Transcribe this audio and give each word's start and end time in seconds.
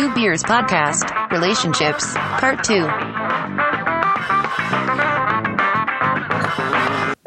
Two 0.00 0.14
Beers 0.14 0.42
Podcast 0.42 1.30
Relationships, 1.30 2.14
Part 2.14 2.64
2. 2.64 2.74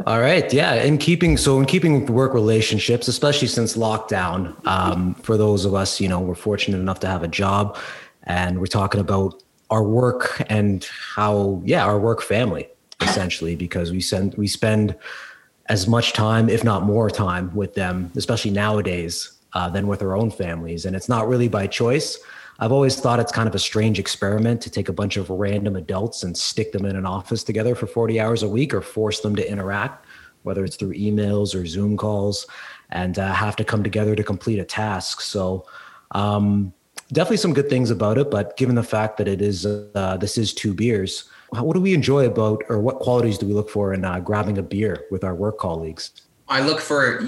All 0.07 0.19
right, 0.19 0.51
yeah. 0.51 0.73
In 0.81 0.97
keeping 0.97 1.37
so 1.37 1.59
in 1.59 1.67
keeping 1.67 2.01
with 2.01 2.09
work 2.09 2.33
relationships, 2.33 3.07
especially 3.07 3.47
since 3.47 3.77
lockdown, 3.77 4.55
um, 4.65 5.13
for 5.13 5.37
those 5.37 5.65
of 5.65 5.75
us, 5.75 6.01
you 6.01 6.09
know, 6.09 6.19
we're 6.19 6.33
fortunate 6.33 6.79
enough 6.79 6.99
to 7.01 7.07
have 7.07 7.21
a 7.21 7.27
job, 7.27 7.77
and 8.23 8.59
we're 8.59 8.65
talking 8.65 8.99
about 8.99 9.43
our 9.69 9.83
work 9.83 10.41
and 10.49 10.89
how, 11.15 11.61
yeah, 11.63 11.85
our 11.85 11.99
work 11.99 12.23
family 12.23 12.67
essentially, 13.01 13.55
because 13.55 13.91
we 13.91 14.01
send 14.01 14.33
we 14.33 14.47
spend 14.47 14.95
as 15.67 15.87
much 15.87 16.13
time, 16.13 16.49
if 16.49 16.63
not 16.63 16.81
more 16.81 17.11
time, 17.11 17.53
with 17.53 17.75
them, 17.75 18.11
especially 18.15 18.49
nowadays, 18.49 19.31
uh, 19.53 19.69
than 19.69 19.85
with 19.85 20.01
our 20.01 20.17
own 20.17 20.31
families, 20.31 20.85
and 20.85 20.95
it's 20.95 21.07
not 21.07 21.27
really 21.27 21.47
by 21.47 21.67
choice. 21.67 22.17
I've 22.59 22.71
always 22.71 22.99
thought 22.99 23.19
it's 23.19 23.31
kind 23.31 23.47
of 23.47 23.55
a 23.55 23.59
strange 23.59 23.99
experiment 23.99 24.61
to 24.61 24.69
take 24.69 24.89
a 24.89 24.93
bunch 24.93 25.17
of 25.17 25.29
random 25.29 25.75
adults 25.75 26.23
and 26.23 26.37
stick 26.37 26.71
them 26.71 26.85
in 26.85 26.95
an 26.95 27.05
office 27.05 27.43
together 27.43 27.75
for 27.75 27.87
40 27.87 28.19
hours 28.19 28.43
a 28.43 28.49
week 28.49 28.73
or 28.73 28.81
force 28.81 29.21
them 29.21 29.35
to 29.35 29.49
interact, 29.49 30.05
whether 30.43 30.63
it's 30.63 30.75
through 30.75 30.93
emails 30.93 31.55
or 31.55 31.65
Zoom 31.65 31.97
calls, 31.97 32.45
and 32.91 33.17
uh, 33.17 33.33
have 33.33 33.55
to 33.55 33.63
come 33.63 33.83
together 33.83 34.15
to 34.15 34.23
complete 34.23 34.59
a 34.59 34.65
task. 34.65 35.21
So, 35.21 35.65
um, 36.11 36.73
definitely 37.11 37.37
some 37.37 37.53
good 37.53 37.69
things 37.69 37.89
about 37.89 38.17
it. 38.17 38.29
But 38.29 38.55
given 38.55 38.75
the 38.75 38.83
fact 38.83 39.17
that 39.17 39.27
it 39.27 39.41
is, 39.41 39.65
uh, 39.65 40.17
this 40.19 40.37
is 40.37 40.53
two 40.53 40.73
beers, 40.73 41.29
what 41.49 41.73
do 41.73 41.81
we 41.81 41.93
enjoy 41.93 42.25
about, 42.25 42.63
or 42.69 42.79
what 42.79 42.99
qualities 42.99 43.37
do 43.37 43.45
we 43.45 43.53
look 43.53 43.69
for 43.69 43.93
in 43.93 44.05
uh, 44.05 44.19
grabbing 44.19 44.57
a 44.57 44.63
beer 44.63 45.05
with 45.11 45.23
our 45.23 45.35
work 45.35 45.57
colleagues? 45.57 46.11
I 46.47 46.61
look 46.61 46.79
for, 46.79 47.23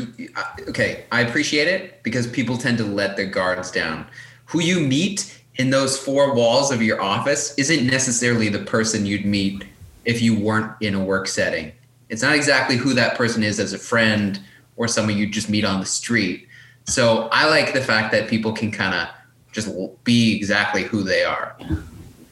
okay, 0.68 1.06
I 1.12 1.22
appreciate 1.22 1.68
it 1.68 2.04
because 2.04 2.28
people 2.28 2.58
tend 2.58 2.78
to 2.80 2.84
let 2.84 3.16
their 3.16 3.28
guards 3.28 3.72
down 3.72 4.08
who 4.46 4.62
you 4.62 4.80
meet 4.80 5.42
in 5.56 5.70
those 5.70 5.98
four 5.98 6.34
walls 6.34 6.72
of 6.72 6.82
your 6.82 7.02
office 7.02 7.54
isn't 7.58 7.86
necessarily 7.86 8.50
the 8.50 8.60
person 8.60 9.06
you'd 9.06 9.26
meet 9.26 9.64
if 10.04 10.22
you 10.22 10.38
weren't 10.38 10.72
in 10.82 10.94
a 10.96 11.04
work 11.04 11.28
setting. 11.28 11.72
It's 12.10 12.22
not 12.22 12.36
exactly 12.36 12.76
who 12.76 12.94
that 12.94 13.18
person 13.18 13.44
is 13.44 13.60
as 13.60 13.74
a 13.74 13.80
friend 13.80 14.40
or 14.76 14.88
someone 14.88 15.18
you 15.18 15.28
just 15.28 15.50
meet 15.50 15.66
on 15.66 15.80
the 15.80 15.86
street. 15.86 16.48
So 16.86 17.30
I 17.32 17.50
like 17.50 17.74
the 17.74 17.82
fact 17.82 18.12
that 18.12 18.30
people 18.30 18.54
can 18.54 18.72
kind 18.72 18.94
of 18.94 19.08
just 19.52 19.70
be 20.04 20.36
exactly 20.36 20.84
who 20.84 21.02
they 21.02 21.24
are. 21.24 21.56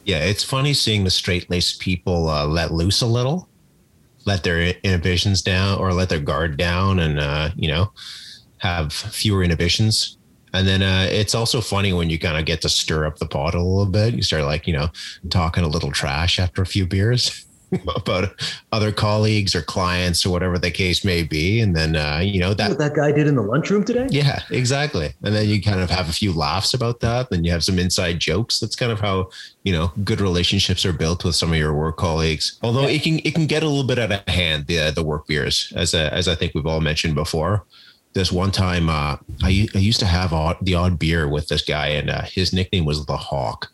Yeah, 0.04 0.18
it's 0.18 0.44
funny 0.44 0.74
seeing 0.74 1.04
the 1.04 1.10
straight 1.10 1.48
laced 1.50 1.80
people 1.80 2.28
uh, 2.28 2.46
let 2.46 2.72
loose 2.72 3.00
a 3.00 3.06
little, 3.06 3.48
let 4.26 4.44
their 4.44 4.74
inhibitions 4.84 5.42
down 5.42 5.78
or 5.78 5.92
let 5.92 6.10
their 6.10 6.20
guard 6.20 6.56
down 6.58 7.00
and, 7.00 7.18
uh, 7.18 7.50
you 7.56 7.68
know, 7.68 7.90
have 8.58 8.92
fewer 8.92 9.42
inhibitions 9.42 10.18
and 10.54 10.68
then 10.68 10.82
uh, 10.82 11.08
it's 11.10 11.34
also 11.34 11.60
funny 11.60 11.92
when 11.92 12.08
you 12.08 12.18
kind 12.18 12.38
of 12.38 12.44
get 12.44 12.62
to 12.62 12.68
stir 12.68 13.06
up 13.06 13.18
the 13.18 13.26
pot 13.26 13.56
a 13.56 13.60
little 13.60 13.86
bit. 13.86 14.14
You 14.14 14.22
start 14.22 14.44
like, 14.44 14.68
you 14.68 14.72
know, 14.72 14.88
talking 15.28 15.64
a 15.64 15.68
little 15.68 15.90
trash 15.90 16.38
after 16.38 16.62
a 16.62 16.66
few 16.66 16.86
beers 16.86 17.44
about 17.96 18.40
other 18.70 18.92
colleagues 18.92 19.56
or 19.56 19.62
clients 19.62 20.24
or 20.24 20.30
whatever 20.30 20.56
the 20.56 20.70
case 20.70 21.04
may 21.04 21.24
be. 21.24 21.60
And 21.60 21.74
then, 21.74 21.96
uh, 21.96 22.20
you 22.22 22.38
know, 22.38 22.54
that 22.54 22.78
that 22.78 22.94
guy 22.94 23.10
did 23.10 23.26
in 23.26 23.34
the 23.34 23.42
lunchroom 23.42 23.82
today. 23.82 24.06
Yeah, 24.10 24.42
exactly. 24.48 25.12
And 25.24 25.34
then 25.34 25.48
you 25.48 25.60
kind 25.60 25.80
of 25.80 25.90
have 25.90 26.08
a 26.08 26.12
few 26.12 26.32
laughs 26.32 26.72
about 26.72 27.00
that. 27.00 27.30
Then 27.30 27.42
you 27.42 27.50
have 27.50 27.64
some 27.64 27.80
inside 27.80 28.20
jokes. 28.20 28.60
That's 28.60 28.76
kind 28.76 28.92
of 28.92 29.00
how, 29.00 29.30
you 29.64 29.72
know, 29.72 29.90
good 30.04 30.20
relationships 30.20 30.86
are 30.86 30.92
built 30.92 31.24
with 31.24 31.34
some 31.34 31.50
of 31.50 31.58
your 31.58 31.74
work 31.74 31.96
colleagues. 31.96 32.60
Although 32.62 32.82
yeah. 32.82 32.96
it 32.96 33.02
can, 33.02 33.18
it 33.24 33.34
can 33.34 33.46
get 33.46 33.64
a 33.64 33.68
little 33.68 33.82
bit 33.82 33.98
out 33.98 34.12
of 34.12 34.28
hand, 34.28 34.68
the, 34.68 34.92
the 34.94 35.02
work 35.02 35.26
beers, 35.26 35.72
as, 35.74 35.94
a, 35.94 36.14
as 36.14 36.28
I 36.28 36.36
think 36.36 36.54
we've 36.54 36.64
all 36.64 36.80
mentioned 36.80 37.16
before 37.16 37.64
this 38.14 38.32
one 38.32 38.50
time 38.50 38.88
uh, 38.88 39.16
I, 39.42 39.68
I 39.74 39.78
used 39.78 40.00
to 40.00 40.06
have 40.06 40.32
odd, 40.32 40.56
the 40.62 40.74
odd 40.74 40.98
beer 40.98 41.28
with 41.28 41.48
this 41.48 41.62
guy 41.62 41.88
and 41.88 42.08
uh, 42.08 42.22
his 42.22 42.52
nickname 42.52 42.84
was 42.84 43.04
the 43.04 43.16
hawk. 43.16 43.70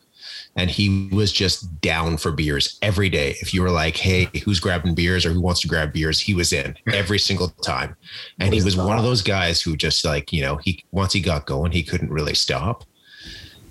And 0.56 0.68
he 0.68 1.08
was 1.12 1.30
just 1.30 1.80
down 1.80 2.16
for 2.16 2.32
beers 2.32 2.78
every 2.82 3.08
day. 3.08 3.36
If 3.40 3.54
you 3.54 3.62
were 3.62 3.70
like 3.70 3.96
hey 3.96 4.28
who's 4.44 4.58
grabbing 4.58 4.94
beers 4.94 5.24
or 5.24 5.30
who 5.30 5.40
wants 5.40 5.60
to 5.60 5.68
grab 5.68 5.92
beers? 5.92 6.20
He 6.20 6.34
was 6.34 6.52
in 6.52 6.76
every 6.92 7.20
single 7.20 7.48
time. 7.62 7.94
And 8.40 8.52
he 8.52 8.62
was 8.62 8.76
one 8.76 8.98
of 8.98 9.04
those 9.04 9.22
guys 9.22 9.62
who 9.62 9.76
just 9.76 10.04
like 10.04 10.32
you 10.32 10.42
know 10.42 10.56
he 10.56 10.82
once 10.90 11.12
he 11.12 11.20
got 11.20 11.46
going 11.46 11.70
he 11.70 11.84
couldn't 11.84 12.10
really 12.10 12.34
stop. 12.34 12.84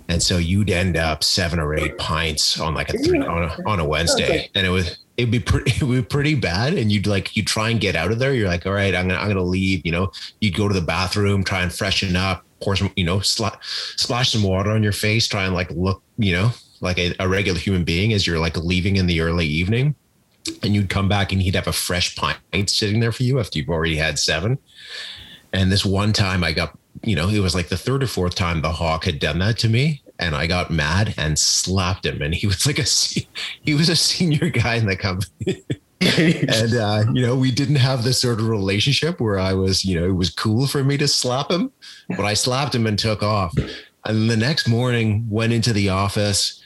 And 0.08 0.24
so 0.24 0.38
you'd 0.38 0.72
end 0.72 0.96
up 0.98 1.24
seven 1.24 1.60
or 1.60 1.76
eight 1.76 1.98
pints 2.00 2.60
on 2.60 2.74
like 2.74 2.90
a 2.90 2.98
three, 2.98 3.20
on 3.20 3.44
a, 3.44 3.70
on 3.70 3.80
a 3.80 3.86
wednesday. 3.86 4.50
And 4.56 4.66
it 4.66 4.72
was 4.72 4.98
it'd 5.20 5.32
be 5.32 5.40
pretty 5.40 5.72
it 5.76 5.84
would 5.84 5.96
be 5.96 6.02
pretty 6.02 6.36
bad. 6.36 6.74
And 6.74 6.92
you'd 6.92 7.08
like 7.08 7.36
you 7.36 7.44
try 7.44 7.70
and 7.70 7.80
get 7.80 7.96
out 7.96 8.12
of 8.12 8.20
there. 8.20 8.34
You're 8.34 8.48
like 8.48 8.66
all 8.66 8.74
right 8.74 8.96
i'm 8.96 9.08
gonna 9.08 9.20
i'm 9.20 9.28
gonna 9.28 9.44
leave 9.44 9.86
you 9.86 9.92
know? 9.92 10.12
You'd 10.40 10.56
go 10.56 10.68
to 10.68 10.74
the 10.74 10.82
bathroom 10.82 11.44
try 11.44 11.62
and 11.62 11.74
freshen 11.74 12.16
up 12.16 12.46
pour 12.62 12.76
some 12.76 12.92
you 12.96 13.06
know 13.06 13.20
sl- 13.20 13.48
splash 13.62 14.32
some 14.32 14.44
water 14.44 14.72
on 14.72 14.84
your 14.84 14.92
face 14.92 15.28
try 15.28 15.46
and 15.46 15.54
like 15.54 15.72
look 15.72 16.04
you 16.18 16.34
know 16.34 16.52
like 16.82 16.98
a, 16.98 17.14
a 17.20 17.28
regular 17.28 17.60
human 17.60 17.84
being 17.84 18.14
as 18.14 18.26
you're 18.26 18.40
like 18.40 18.58
leaving 18.58 18.96
in 18.96 19.08
the 19.08 19.22
early 19.22 19.46
evening. 19.46 19.96
And 20.64 20.74
you'd 20.74 20.90
come 20.90 21.10
back 21.10 21.32
and 21.32 21.42
he'd 21.42 21.56
have 21.56 21.68
a 21.68 21.74
fresh 21.74 22.16
pint 22.16 22.40
sitting 22.70 23.02
there 23.02 23.12
for 23.12 23.24
you 23.24 23.40
after 23.40 23.60
you've 23.60 23.70
already 23.70 23.98
had 23.98 24.18
seven. 24.18 24.58
And 25.52 25.72
this 25.72 25.86
one 25.86 26.14
time 26.14 26.44
i 26.44 26.52
got 26.54 26.78
you 27.04 27.16
know 27.16 27.30
it 27.30 27.40
was 27.40 27.56
like 27.56 27.70
the 27.70 27.78
third 27.78 28.04
or 28.04 28.08
fourth 28.08 28.36
time 28.36 28.62
the 28.62 28.72
hawk 28.72 29.06
had 29.06 29.20
done 29.20 29.40
that 29.40 29.58
to 29.60 29.70
me 29.70 30.02
and 30.20 30.36
I 30.36 30.48
got 30.48 30.70
mad 30.70 31.14
and 31.18 31.40
slapped 31.40 32.06
him. 32.06 32.22
And 32.22 32.36
he 32.36 32.46
was 32.46 32.66
like 32.66 32.78
a 32.78 32.86
he 33.64 33.74
was 33.74 33.90
a 33.90 33.96
senior 33.96 34.50
guy 34.50 34.76
in 34.76 34.86
the 34.86 34.96
company. 34.96 35.64
and 36.02 36.74
uh, 36.76 37.04
you 37.14 37.26
know, 37.26 37.36
we 37.36 37.52
didn't 37.52 37.78
have 37.78 38.04
this 38.04 38.22
sort 38.22 38.40
of 38.40 38.48
relationship 38.48 39.20
where 39.20 39.40
I 39.40 39.54
was, 39.54 39.84
you 39.84 40.00
know, 40.00 40.06
it 40.06 40.16
was 40.16 40.30
cool 40.30 40.68
for 40.68 40.84
me 40.84 40.98
to 40.98 41.08
slap 41.08 41.50
him, 41.50 41.72
but 42.10 42.26
I 42.26 42.34
slapped 42.34 42.76
him 42.76 42.86
and 42.86 42.98
took 42.98 43.24
off. 43.24 43.54
And 44.06 44.30
the 44.30 44.38
next 44.38 44.68
morning, 44.68 45.28
went 45.30 45.52
into 45.52 45.74
the 45.74 45.90
office. 45.90 46.64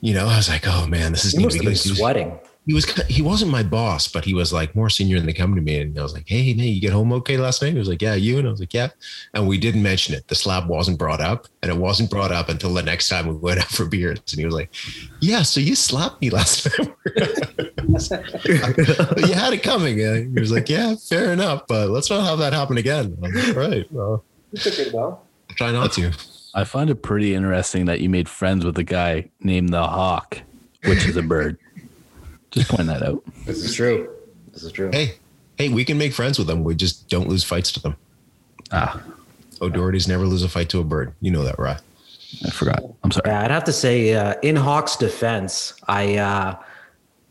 You 0.00 0.14
know, 0.14 0.28
I 0.28 0.36
was 0.36 0.48
like, 0.48 0.62
"Oh 0.64 0.86
man, 0.86 1.10
this 1.10 1.24
is." 1.24 1.34
You 1.34 1.40
must 1.40 1.56
have 1.56 1.64
been 1.64 1.74
sweating 1.74 2.38
he 2.68 2.74
was 2.74 2.84
he 3.08 3.22
wasn't 3.22 3.50
my 3.50 3.62
boss, 3.62 4.08
but 4.08 4.26
he 4.26 4.34
was 4.34 4.52
like 4.52 4.76
more 4.76 4.90
senior 4.90 5.16
in 5.16 5.24
the 5.24 5.32
company. 5.32 5.62
Me 5.62 5.80
and 5.80 5.98
I 5.98 6.02
was 6.02 6.12
like, 6.12 6.28
"Hey, 6.28 6.52
man, 6.52 6.66
you 6.66 6.82
get 6.82 6.92
home 6.92 7.14
okay 7.14 7.38
last 7.38 7.62
night?" 7.62 7.72
He 7.72 7.78
was 7.78 7.88
like, 7.88 8.02
"Yeah, 8.02 8.14
you." 8.14 8.36
And 8.36 8.46
I 8.46 8.50
was 8.50 8.60
like, 8.60 8.74
"Yeah." 8.74 8.90
And 9.32 9.48
we 9.48 9.56
didn't 9.56 9.82
mention 9.82 10.14
it. 10.14 10.28
The 10.28 10.34
slab 10.34 10.68
wasn't 10.68 10.98
brought 10.98 11.22
up, 11.22 11.46
and 11.62 11.72
it 11.72 11.78
wasn't 11.78 12.10
brought 12.10 12.30
up 12.30 12.50
until 12.50 12.74
the 12.74 12.82
next 12.82 13.08
time 13.08 13.26
we 13.26 13.36
went 13.36 13.60
out 13.60 13.70
for 13.70 13.86
beers. 13.86 14.18
And 14.32 14.38
he 14.38 14.44
was 14.44 14.54
like, 14.54 14.68
"Yeah, 15.22 15.44
so 15.44 15.60
you 15.60 15.74
slapped 15.74 16.20
me 16.20 16.28
last 16.28 16.64
time." 16.76 16.94
you 17.06 17.14
had 19.32 19.54
it 19.54 19.62
coming. 19.62 20.02
And 20.02 20.34
he 20.34 20.38
was 20.38 20.52
like, 20.52 20.68
"Yeah, 20.68 20.94
fair 20.96 21.32
enough, 21.32 21.66
but 21.68 21.88
let's 21.88 22.10
not 22.10 22.26
have 22.26 22.38
that 22.40 22.52
happen 22.52 22.76
again." 22.76 23.16
I 23.22 23.28
like, 23.28 23.56
right. 23.56 23.90
Well, 23.90 24.22
you 24.52 24.58
took 24.58 24.78
it 24.78 24.92
well. 24.92 25.24
Try 25.56 25.72
not 25.72 25.92
to. 25.92 26.12
I 26.54 26.64
find 26.64 26.90
it 26.90 27.02
pretty 27.02 27.34
interesting 27.34 27.86
that 27.86 28.00
you 28.00 28.10
made 28.10 28.28
friends 28.28 28.66
with 28.66 28.76
a 28.76 28.84
guy 28.84 29.30
named 29.40 29.70
the 29.70 29.86
Hawk, 29.86 30.42
which 30.84 31.06
is 31.06 31.16
a 31.16 31.22
bird. 31.22 31.56
Just 32.50 32.70
point 32.70 32.86
that 32.86 33.02
out. 33.02 33.22
This 33.44 33.58
is 33.58 33.74
true. 33.74 34.08
This 34.52 34.62
is 34.62 34.72
true. 34.72 34.90
Hey, 34.92 35.14
hey, 35.56 35.68
we 35.68 35.84
can 35.84 35.98
make 35.98 36.12
friends 36.12 36.38
with 36.38 36.46
them. 36.46 36.64
We 36.64 36.74
just 36.74 37.08
don't 37.08 37.28
lose 37.28 37.44
fights 37.44 37.72
to 37.72 37.80
them. 37.80 37.96
Ah. 38.72 39.02
O'Doherty's 39.60 40.08
never 40.08 40.24
lose 40.24 40.42
a 40.42 40.48
fight 40.48 40.68
to 40.70 40.80
a 40.80 40.84
bird. 40.84 41.12
You 41.20 41.30
know 41.30 41.42
that, 41.42 41.58
right? 41.58 41.80
I 42.44 42.50
forgot. 42.50 42.82
I'm 43.02 43.10
sorry. 43.10 43.30
Yeah, 43.30 43.42
I'd 43.42 43.50
have 43.50 43.64
to 43.64 43.72
say, 43.72 44.14
uh, 44.14 44.34
in 44.42 44.54
Hawk's 44.56 44.96
defense, 44.96 45.74
I 45.88 46.16
uh, 46.16 46.56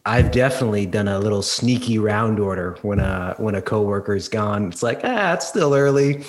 I've 0.06 0.32
definitely 0.32 0.86
done 0.86 1.08
a 1.08 1.20
little 1.20 1.42
sneaky 1.42 2.00
round 2.00 2.40
order 2.40 2.78
when 2.82 3.00
a 3.00 3.36
when 3.38 3.56
a 3.56 3.62
coworker's 3.62 4.28
gone. 4.28 4.68
It's 4.68 4.82
like, 4.82 5.02
ah, 5.04 5.34
it's 5.34 5.48
still 5.48 5.74
early. 5.74 6.24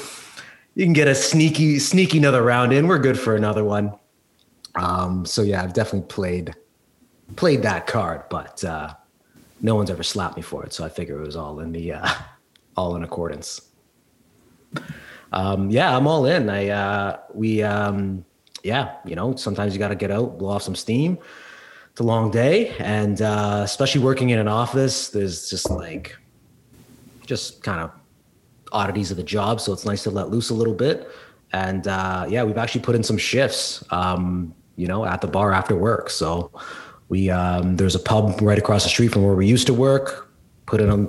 You 0.75 0.85
can 0.85 0.93
get 0.93 1.09
a 1.09 1.15
sneaky 1.15 1.79
sneaky 1.79 2.19
another 2.19 2.43
round 2.43 2.73
in. 2.73 2.87
We're 2.87 2.99
good 2.99 3.19
for 3.19 3.35
another 3.35 3.65
one. 3.65 3.93
Um, 4.75 5.25
so 5.25 5.43
yeah, 5.43 5.63
I've 5.63 5.73
definitely 5.73 6.09
played 6.09 6.55
played 7.37 7.63
that 7.63 7.87
card, 7.87 8.23
but 8.31 8.63
uh, 8.65 8.95
no 9.61 9.75
one's 9.75 9.91
ever 9.91 10.03
slapped 10.03 10.37
me 10.37 10.43
for 10.43 10.65
it. 10.65 10.73
So 10.73 10.85
I 10.85 10.89
figure 10.89 11.21
it 11.21 11.27
was 11.27 11.37
all 11.37 11.61
in 11.61 11.73
the 11.73 11.95
uh, 11.95 12.09
all 12.77 12.97
in 12.97 13.05
accordance. 13.05 13.61
Um, 15.33 15.71
yeah, 15.71 15.97
I'm 15.97 16.07
all 16.07 16.27
in. 16.27 16.49
I 16.49 16.69
uh, 16.69 17.19
we 17.35 17.63
um, 17.63 18.25
yeah, 18.63 18.97
you 19.05 19.15
know, 19.15 19.37
sometimes 19.37 19.73
you 19.73 19.79
got 19.79 19.89
to 19.89 19.95
get 19.95 20.11
out, 20.11 20.39
blow 20.39 20.51
off 20.51 20.63
some 20.63 20.75
steam. 20.75 21.19
It's 21.91 22.01
a 22.01 22.05
long 22.05 22.31
day, 22.31 22.77
and 22.79 23.21
uh, 23.21 23.63
especially 23.65 24.03
working 24.03 24.31
in 24.31 24.39
an 24.39 24.49
office, 24.49 25.09
there's 25.09 25.51
just 25.51 25.71
like 25.71 26.17
just 27.27 27.63
kind 27.63 27.81
of 27.81 27.91
oddities 28.73 29.11
of 29.11 29.17
the 29.17 29.23
job. 29.23 29.61
So 29.61 29.73
it's 29.73 29.85
nice 29.85 30.03
to 30.05 30.11
let 30.11 30.31
loose 30.31 30.51
a 30.51 30.55
little 30.55 30.75
bit. 30.75 31.11
And 31.53 31.87
uh, 31.89 32.27
yeah, 32.29 32.45
we've 32.45 32.59
actually 32.59 32.83
put 32.83 32.95
in 32.95 33.03
some 33.03 33.19
shifts, 33.19 33.83
um, 33.91 34.55
you 34.77 34.87
know, 34.87 35.05
at 35.05 35.21
the 35.21 35.27
bar 35.27 35.53
after 35.53 35.75
work. 35.75 36.11
So 36.11 36.53
we 37.09 37.31
um, 37.31 37.77
there's 37.77 37.95
a 37.95 37.99
pub 37.99 38.41
right 38.41 38.59
across 38.59 38.83
the 38.85 38.89
street 38.89 39.13
from 39.13 39.25
where 39.25 39.35
we 39.35 39.47
used 39.47 39.67
to 39.67 39.75
work. 39.75 40.31
Put 40.67 40.81
in 40.81 40.91
a, 40.91 41.09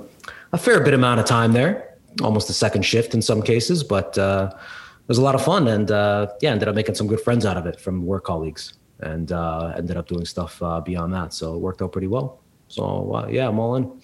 a 0.52 0.58
fair 0.58 0.82
bit 0.82 0.94
amount 0.94 1.20
of 1.20 1.26
time 1.26 1.52
there, 1.52 1.96
almost 2.22 2.48
a 2.48 2.52
second 2.54 2.82
shift 2.82 3.14
in 3.14 3.22
some 3.22 3.42
cases, 3.42 3.84
but 3.84 4.16
uh, 4.16 4.50
it 4.54 5.08
was 5.08 5.18
a 5.18 5.22
lot 5.22 5.34
of 5.34 5.44
fun. 5.44 5.68
And 5.68 5.90
uh, 5.90 6.28
yeah, 6.40 6.52
ended 6.52 6.68
up 6.68 6.74
making 6.74 6.94
some 6.94 7.06
good 7.06 7.20
friends 7.20 7.44
out 7.44 7.56
of 7.56 7.66
it 7.66 7.78
from 7.78 8.06
work 8.06 8.24
colleagues, 8.24 8.74
and 9.00 9.32
uh, 9.32 9.74
ended 9.76 9.96
up 9.96 10.08
doing 10.08 10.24
stuff 10.24 10.62
uh, 10.62 10.80
beyond 10.80 11.12
that. 11.12 11.34
So 11.34 11.54
it 11.54 11.58
worked 11.58 11.82
out 11.82 11.92
pretty 11.92 12.08
well. 12.08 12.40
So 12.68 13.12
uh, 13.14 13.26
yeah, 13.28 13.48
I'm 13.48 13.58
all 13.58 13.76
in. 13.76 14.00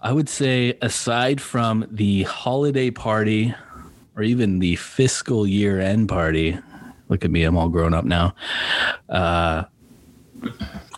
I 0.00 0.12
would 0.12 0.28
say, 0.28 0.78
aside 0.80 1.40
from 1.40 1.86
the 1.90 2.22
holiday 2.22 2.90
party 2.90 3.54
or 4.14 4.22
even 4.22 4.58
the 4.58 4.76
fiscal 4.76 5.46
year 5.46 5.80
end 5.80 6.08
party, 6.08 6.58
look 7.08 7.24
at 7.24 7.30
me, 7.30 7.42
I'm 7.42 7.56
all 7.56 7.68
grown 7.68 7.94
up 7.94 8.04
now. 8.04 8.34
Uh, 9.08 9.64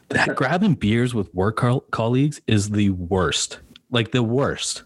that 0.08 0.34
grabbing 0.36 0.74
beers 0.74 1.14
with 1.14 1.32
work 1.34 1.56
col- 1.56 1.84
colleagues 1.90 2.40
is 2.46 2.70
the 2.70 2.90
worst, 2.90 3.60
like 3.90 4.12
the 4.12 4.22
worst. 4.22 4.82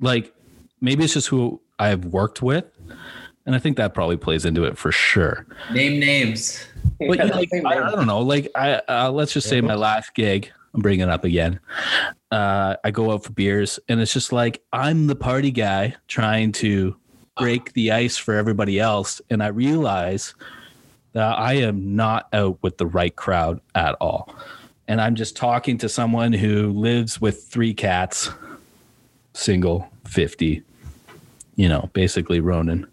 Like 0.00 0.34
maybe 0.80 1.04
it's 1.04 1.14
just 1.14 1.28
who 1.28 1.60
I've 1.78 2.06
worked 2.06 2.42
with, 2.42 2.64
and 3.46 3.54
I 3.54 3.58
think 3.58 3.76
that 3.76 3.94
probably 3.94 4.16
plays 4.16 4.44
into 4.44 4.64
it 4.64 4.78
for 4.78 4.92
sure. 4.92 5.46
Name 5.72 6.00
names. 6.00 6.64
But 6.98 7.18
you, 7.18 7.24
like, 7.26 7.48
I, 7.64 7.88
I 7.88 7.90
don't 7.90 8.06
know. 8.06 8.20
Like, 8.20 8.50
I 8.54 8.80
uh, 8.88 9.10
let's 9.10 9.32
just 9.32 9.48
say 9.48 9.60
my 9.60 9.74
last 9.74 10.14
gig. 10.14 10.50
I'm 10.74 10.82
bringing 10.82 11.08
it 11.08 11.10
up 11.10 11.24
again. 11.24 11.60
Uh, 12.30 12.76
I 12.84 12.90
go 12.90 13.10
out 13.10 13.24
for 13.24 13.32
beers, 13.32 13.80
and 13.88 14.00
it's 14.00 14.12
just 14.12 14.32
like 14.32 14.62
I'm 14.72 15.06
the 15.06 15.16
party 15.16 15.50
guy 15.50 15.96
trying 16.08 16.52
to 16.52 16.96
break 17.38 17.72
the 17.72 17.92
ice 17.92 18.16
for 18.16 18.34
everybody 18.34 18.80
else, 18.80 19.20
and 19.30 19.42
I 19.42 19.48
realize 19.48 20.34
that 21.12 21.38
I 21.38 21.54
am 21.54 21.96
not 21.96 22.28
out 22.32 22.58
with 22.62 22.78
the 22.78 22.86
right 22.86 23.14
crowd 23.14 23.60
at 23.74 23.94
all. 24.00 24.34
And 24.86 25.00
I'm 25.00 25.14
just 25.14 25.36
talking 25.36 25.78
to 25.78 25.88
someone 25.88 26.32
who 26.32 26.70
lives 26.70 27.20
with 27.20 27.44
three 27.44 27.74
cats, 27.74 28.30
single, 29.34 29.88
50, 30.06 30.62
you 31.56 31.68
know, 31.68 31.90
basically 31.92 32.40
Ronan. 32.40 32.86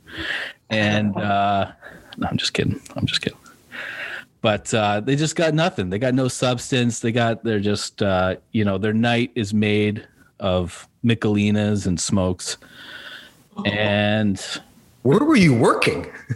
And 0.69 1.15
uh, 1.15 1.71
no, 2.17 2.27
I'm 2.27 2.37
just 2.37 2.53
kidding. 2.53 2.81
I'm 2.95 3.05
just 3.05 3.21
kidding. 3.21 3.39
But 4.41 4.73
uh, 4.73 4.99
they 4.99 5.15
just 5.15 5.35
got 5.35 5.53
nothing. 5.53 5.89
They 5.89 5.97
got 5.97 6.13
no 6.13 6.27
substance. 6.27 6.99
They 6.99 7.11
got, 7.11 7.43
they're 7.43 7.59
just, 7.59 8.03
uh, 8.03 8.35
you 8.51 8.63
know, 8.63 8.77
their 8.77 8.93
night 8.93 9.31
is 9.35 9.53
made 9.53 10.07
of 10.39 10.87
Michelinas 11.03 11.87
and 11.87 11.99
smokes. 11.99 12.57
And 13.65 14.39
Where 15.03 15.23
were 15.23 15.35
you 15.35 15.53
working? 15.53 16.03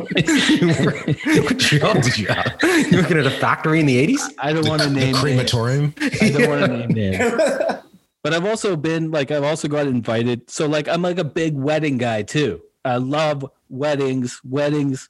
what 0.00 1.58
job 1.58 2.02
did 2.02 2.16
you 2.18 2.28
have? 2.28 2.56
You 2.62 2.98
working 2.98 3.18
at 3.18 3.26
a 3.26 3.30
factory 3.30 3.80
in 3.80 3.86
the 3.86 4.06
80s? 4.06 4.20
I 4.38 4.52
don't 4.52 4.66
want 4.68 4.82
to 4.82 4.88
The 4.88 4.94
name 4.94 5.06
names. 5.12 5.20
crematorium. 5.20 5.94
I 6.00 6.30
don't 6.30 6.48
want 6.48 6.64
to 6.64 6.68
name 6.86 6.88
names. 6.90 7.34
But 8.24 8.32
I've 8.34 8.44
also 8.46 8.76
been 8.76 9.10
like 9.10 9.32
I've 9.32 9.42
also 9.42 9.66
got 9.66 9.88
invited. 9.88 10.48
So 10.48 10.66
like 10.68 10.86
I'm 10.86 11.02
like 11.02 11.18
a 11.18 11.24
big 11.24 11.56
wedding 11.56 11.98
guy 11.98 12.22
too. 12.22 12.62
I 12.84 12.98
love 12.98 13.44
weddings, 13.68 14.40
weddings, 14.44 15.08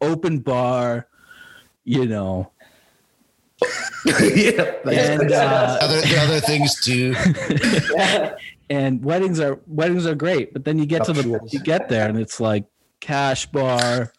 open 0.00 0.38
bar, 0.38 1.06
you 1.84 2.06
know. 2.06 2.50
yeah. 4.06 4.76
And 4.90 5.30
uh, 5.30 5.78
Other, 5.82 6.00
other 6.20 6.40
things 6.40 6.80
too. 6.80 7.14
And 8.70 9.04
weddings 9.04 9.40
are 9.40 9.60
weddings 9.66 10.06
are 10.06 10.14
great, 10.14 10.52
but 10.52 10.64
then 10.64 10.78
you 10.78 10.86
get 10.86 11.04
to 11.04 11.12
the 11.12 11.40
you 11.50 11.60
get 11.60 11.88
there 11.88 12.08
and 12.08 12.18
it's 12.18 12.40
like 12.40 12.64
cash 13.00 13.46
bar 13.46 14.12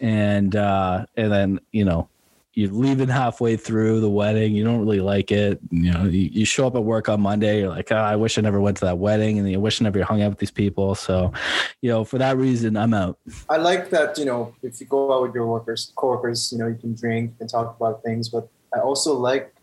and 0.00 0.56
uh 0.56 1.06
and 1.16 1.32
then, 1.32 1.60
you 1.70 1.84
know, 1.84 2.08
you're 2.54 2.70
leaving 2.70 3.08
halfway 3.08 3.56
through 3.56 4.00
the 4.00 4.10
wedding, 4.10 4.54
you 4.54 4.62
don't 4.62 4.80
really 4.80 5.00
like 5.00 5.32
it. 5.32 5.58
You 5.70 5.92
know, 5.92 6.04
you, 6.04 6.28
you 6.32 6.44
show 6.44 6.66
up 6.66 6.74
at 6.74 6.84
work 6.84 7.08
on 7.08 7.20
Monday, 7.20 7.60
you're 7.60 7.70
like, 7.70 7.90
oh, 7.90 7.96
I 7.96 8.16
wish 8.16 8.36
I 8.36 8.42
never 8.42 8.60
went 8.60 8.76
to 8.78 8.84
that 8.84 8.98
wedding, 8.98 9.38
and 9.38 9.50
you 9.50 9.58
wish 9.58 9.80
I 9.80 9.84
never 9.84 10.02
hung 10.04 10.20
out 10.20 10.30
with 10.30 10.38
these 10.38 10.50
people. 10.50 10.94
So, 10.94 11.32
you 11.80 11.88
know, 11.88 12.04
for 12.04 12.18
that 12.18 12.36
reason, 12.36 12.76
I'm 12.76 12.92
out. 12.92 13.18
I 13.48 13.56
like 13.56 13.88
that, 13.90 14.18
you 14.18 14.26
know, 14.26 14.54
if 14.62 14.80
you 14.80 14.86
go 14.86 15.14
out 15.14 15.22
with 15.22 15.34
your 15.34 15.46
workers, 15.46 15.92
coworkers, 15.96 16.52
you 16.52 16.58
know, 16.58 16.66
you 16.66 16.76
can 16.76 16.94
drink, 16.94 17.30
you 17.30 17.36
can 17.38 17.48
talk 17.48 17.74
about 17.74 18.02
things, 18.02 18.28
but 18.28 18.48
I 18.74 18.80
also 18.80 19.14
like 19.14 19.54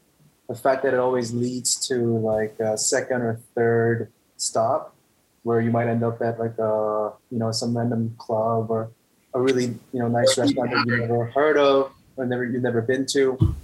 the 0.47 0.55
fact 0.55 0.81
that 0.81 0.95
it 0.95 0.99
always 0.99 1.31
leads 1.31 1.75
to 1.89 1.95
like 2.17 2.59
a 2.59 2.75
second 2.75 3.21
or 3.21 3.39
third 3.53 4.11
stop 4.39 4.95
where 5.43 5.61
you 5.61 5.71
might 5.71 5.87
end 5.87 6.03
up 6.03 6.21
at 6.21 6.39
like 6.39 6.57
a, 6.57 7.11
you 7.31 7.39
know, 7.39 7.51
some 7.51 7.77
random 7.77 8.13
club 8.17 8.69
or 8.69 8.89
a 9.33 9.39
really, 9.39 9.65
you 9.93 9.99
know, 9.99 10.07
nice 10.07 10.37
restaurant 10.37 10.71
that 10.71 10.85
you've 10.85 10.99
never 10.99 11.25
heard 11.27 11.57
of 11.57 11.91
or 12.17 12.25
never, 12.25 12.43
you've 12.45 12.63
never 12.63 12.81
been 12.81 13.05
to. 13.05 13.55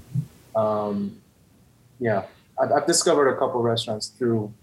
Um, 0.56 1.20
yeah, 2.00 2.26
I've, 2.62 2.72
I've 2.72 2.86
discovered 2.88 3.30
a 3.30 3.38
couple 3.38 3.62
restaurants 3.62 4.08
through 4.08 4.54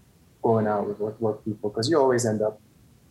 going 0.41 0.67
out 0.67 0.87
with 0.87 0.99
work, 0.99 1.19
work 1.21 1.43
people 1.45 1.69
because 1.69 1.89
you 1.89 1.99
always 1.99 2.25
end 2.25 2.41
up 2.41 2.59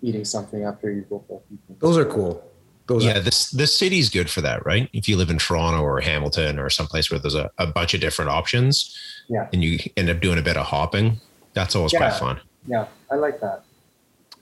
eating 0.02 0.24
something 0.24 0.64
after 0.64 0.90
you 0.90 1.02
go 1.02 1.24
for 1.28 1.40
people. 1.48 1.76
Those 1.78 1.96
are 1.98 2.04
cool. 2.04 2.42
Those 2.88 3.04
Yeah, 3.04 3.18
are, 3.18 3.20
this 3.20 3.50
this 3.50 3.76
city's 3.76 4.08
good 4.10 4.28
for 4.28 4.40
that, 4.40 4.66
right? 4.66 4.88
If 4.92 5.08
you 5.08 5.16
live 5.16 5.30
in 5.30 5.38
Toronto 5.38 5.80
or 5.82 6.00
Hamilton 6.00 6.58
or 6.58 6.68
someplace 6.68 7.10
where 7.10 7.20
there's 7.20 7.36
a, 7.36 7.48
a 7.58 7.66
bunch 7.66 7.94
of 7.94 8.00
different 8.00 8.30
options, 8.30 8.98
Yeah. 9.28 9.48
and 9.52 9.62
you 9.62 9.78
end 9.96 10.10
up 10.10 10.20
doing 10.20 10.38
a 10.38 10.42
bit 10.42 10.56
of 10.56 10.66
hopping, 10.66 11.18
that's 11.54 11.76
always 11.76 11.92
Yeah. 11.92 11.98
quite 12.00 12.14
fun. 12.18 12.40
Yeah, 12.66 12.86
I 13.10 13.16
like 13.16 13.40
that. 13.40 13.64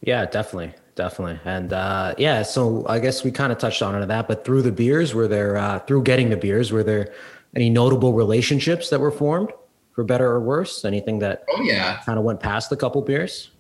yeah, 0.03 0.25
definitely. 0.27 0.75
Definitely. 0.97 1.41
And 1.47 1.73
uh, 1.73 2.15
yeah, 2.19 2.43
so 2.43 2.85
I 2.87 2.99
guess 2.99 3.25
we 3.25 3.31
kind 3.31 3.53
of 3.53 3.59
touched 3.59 3.81
on 3.81 4.01
it 4.03 4.05
that, 4.07 4.29
but 4.29 4.45
through 4.45 4.61
the 4.63 4.73
beers, 4.73 5.15
were 5.15 5.27
there, 5.29 5.57
uh, 5.57 5.79
through 5.79 6.03
getting 6.03 6.29
the 6.29 6.37
beers, 6.37 6.73
were 6.73 6.83
there 6.83 7.15
any 7.57 7.71
notable 7.71 8.13
relationships 8.13 8.91
that 8.91 9.01
were 9.01 9.11
formed 9.13 9.51
for 9.93 10.05
better 10.05 10.27
or 10.27 10.41
worse? 10.41 10.85
Anything 10.85 11.19
that 11.21 11.45
Oh 11.51 11.63
yeah, 11.63 12.01
kind 12.05 12.19
of 12.19 12.25
went 12.25 12.41
past 12.41 12.69
the 12.69 12.77
couple 12.77 13.01
beers? 13.03 13.51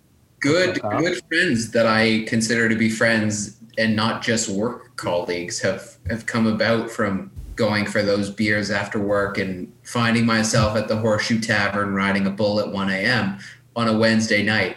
good 0.40 0.80
Uh-huh. 0.84 0.98
good 1.00 1.20
friends 1.28 1.70
that 1.70 1.86
I 1.86 2.24
consider 2.26 2.68
to 2.68 2.74
be 2.74 2.88
friends 2.90 3.56
and 3.78 3.94
not 3.94 4.22
just 4.22 4.48
work 4.50 4.96
colleagues 4.96 5.60
have 5.60 5.96
have 6.10 6.26
come 6.26 6.46
about 6.46 6.90
from 6.90 7.30
going 7.56 7.86
for 7.86 8.02
those 8.02 8.28
beers 8.30 8.70
after 8.70 8.98
work 8.98 9.36
and 9.38 9.70
finding 9.82 10.24
myself 10.26 10.76
at 10.76 10.88
the 10.88 10.96
Horseshoe 10.96 11.40
Tavern 11.40 11.94
riding 11.94 12.26
a 12.26 12.30
bull 12.30 12.58
at 12.60 12.70
1 12.70 12.90
a.m. 12.90 13.38
on 13.76 13.88
a 13.88 13.96
Wednesday 13.96 14.42
night. 14.42 14.76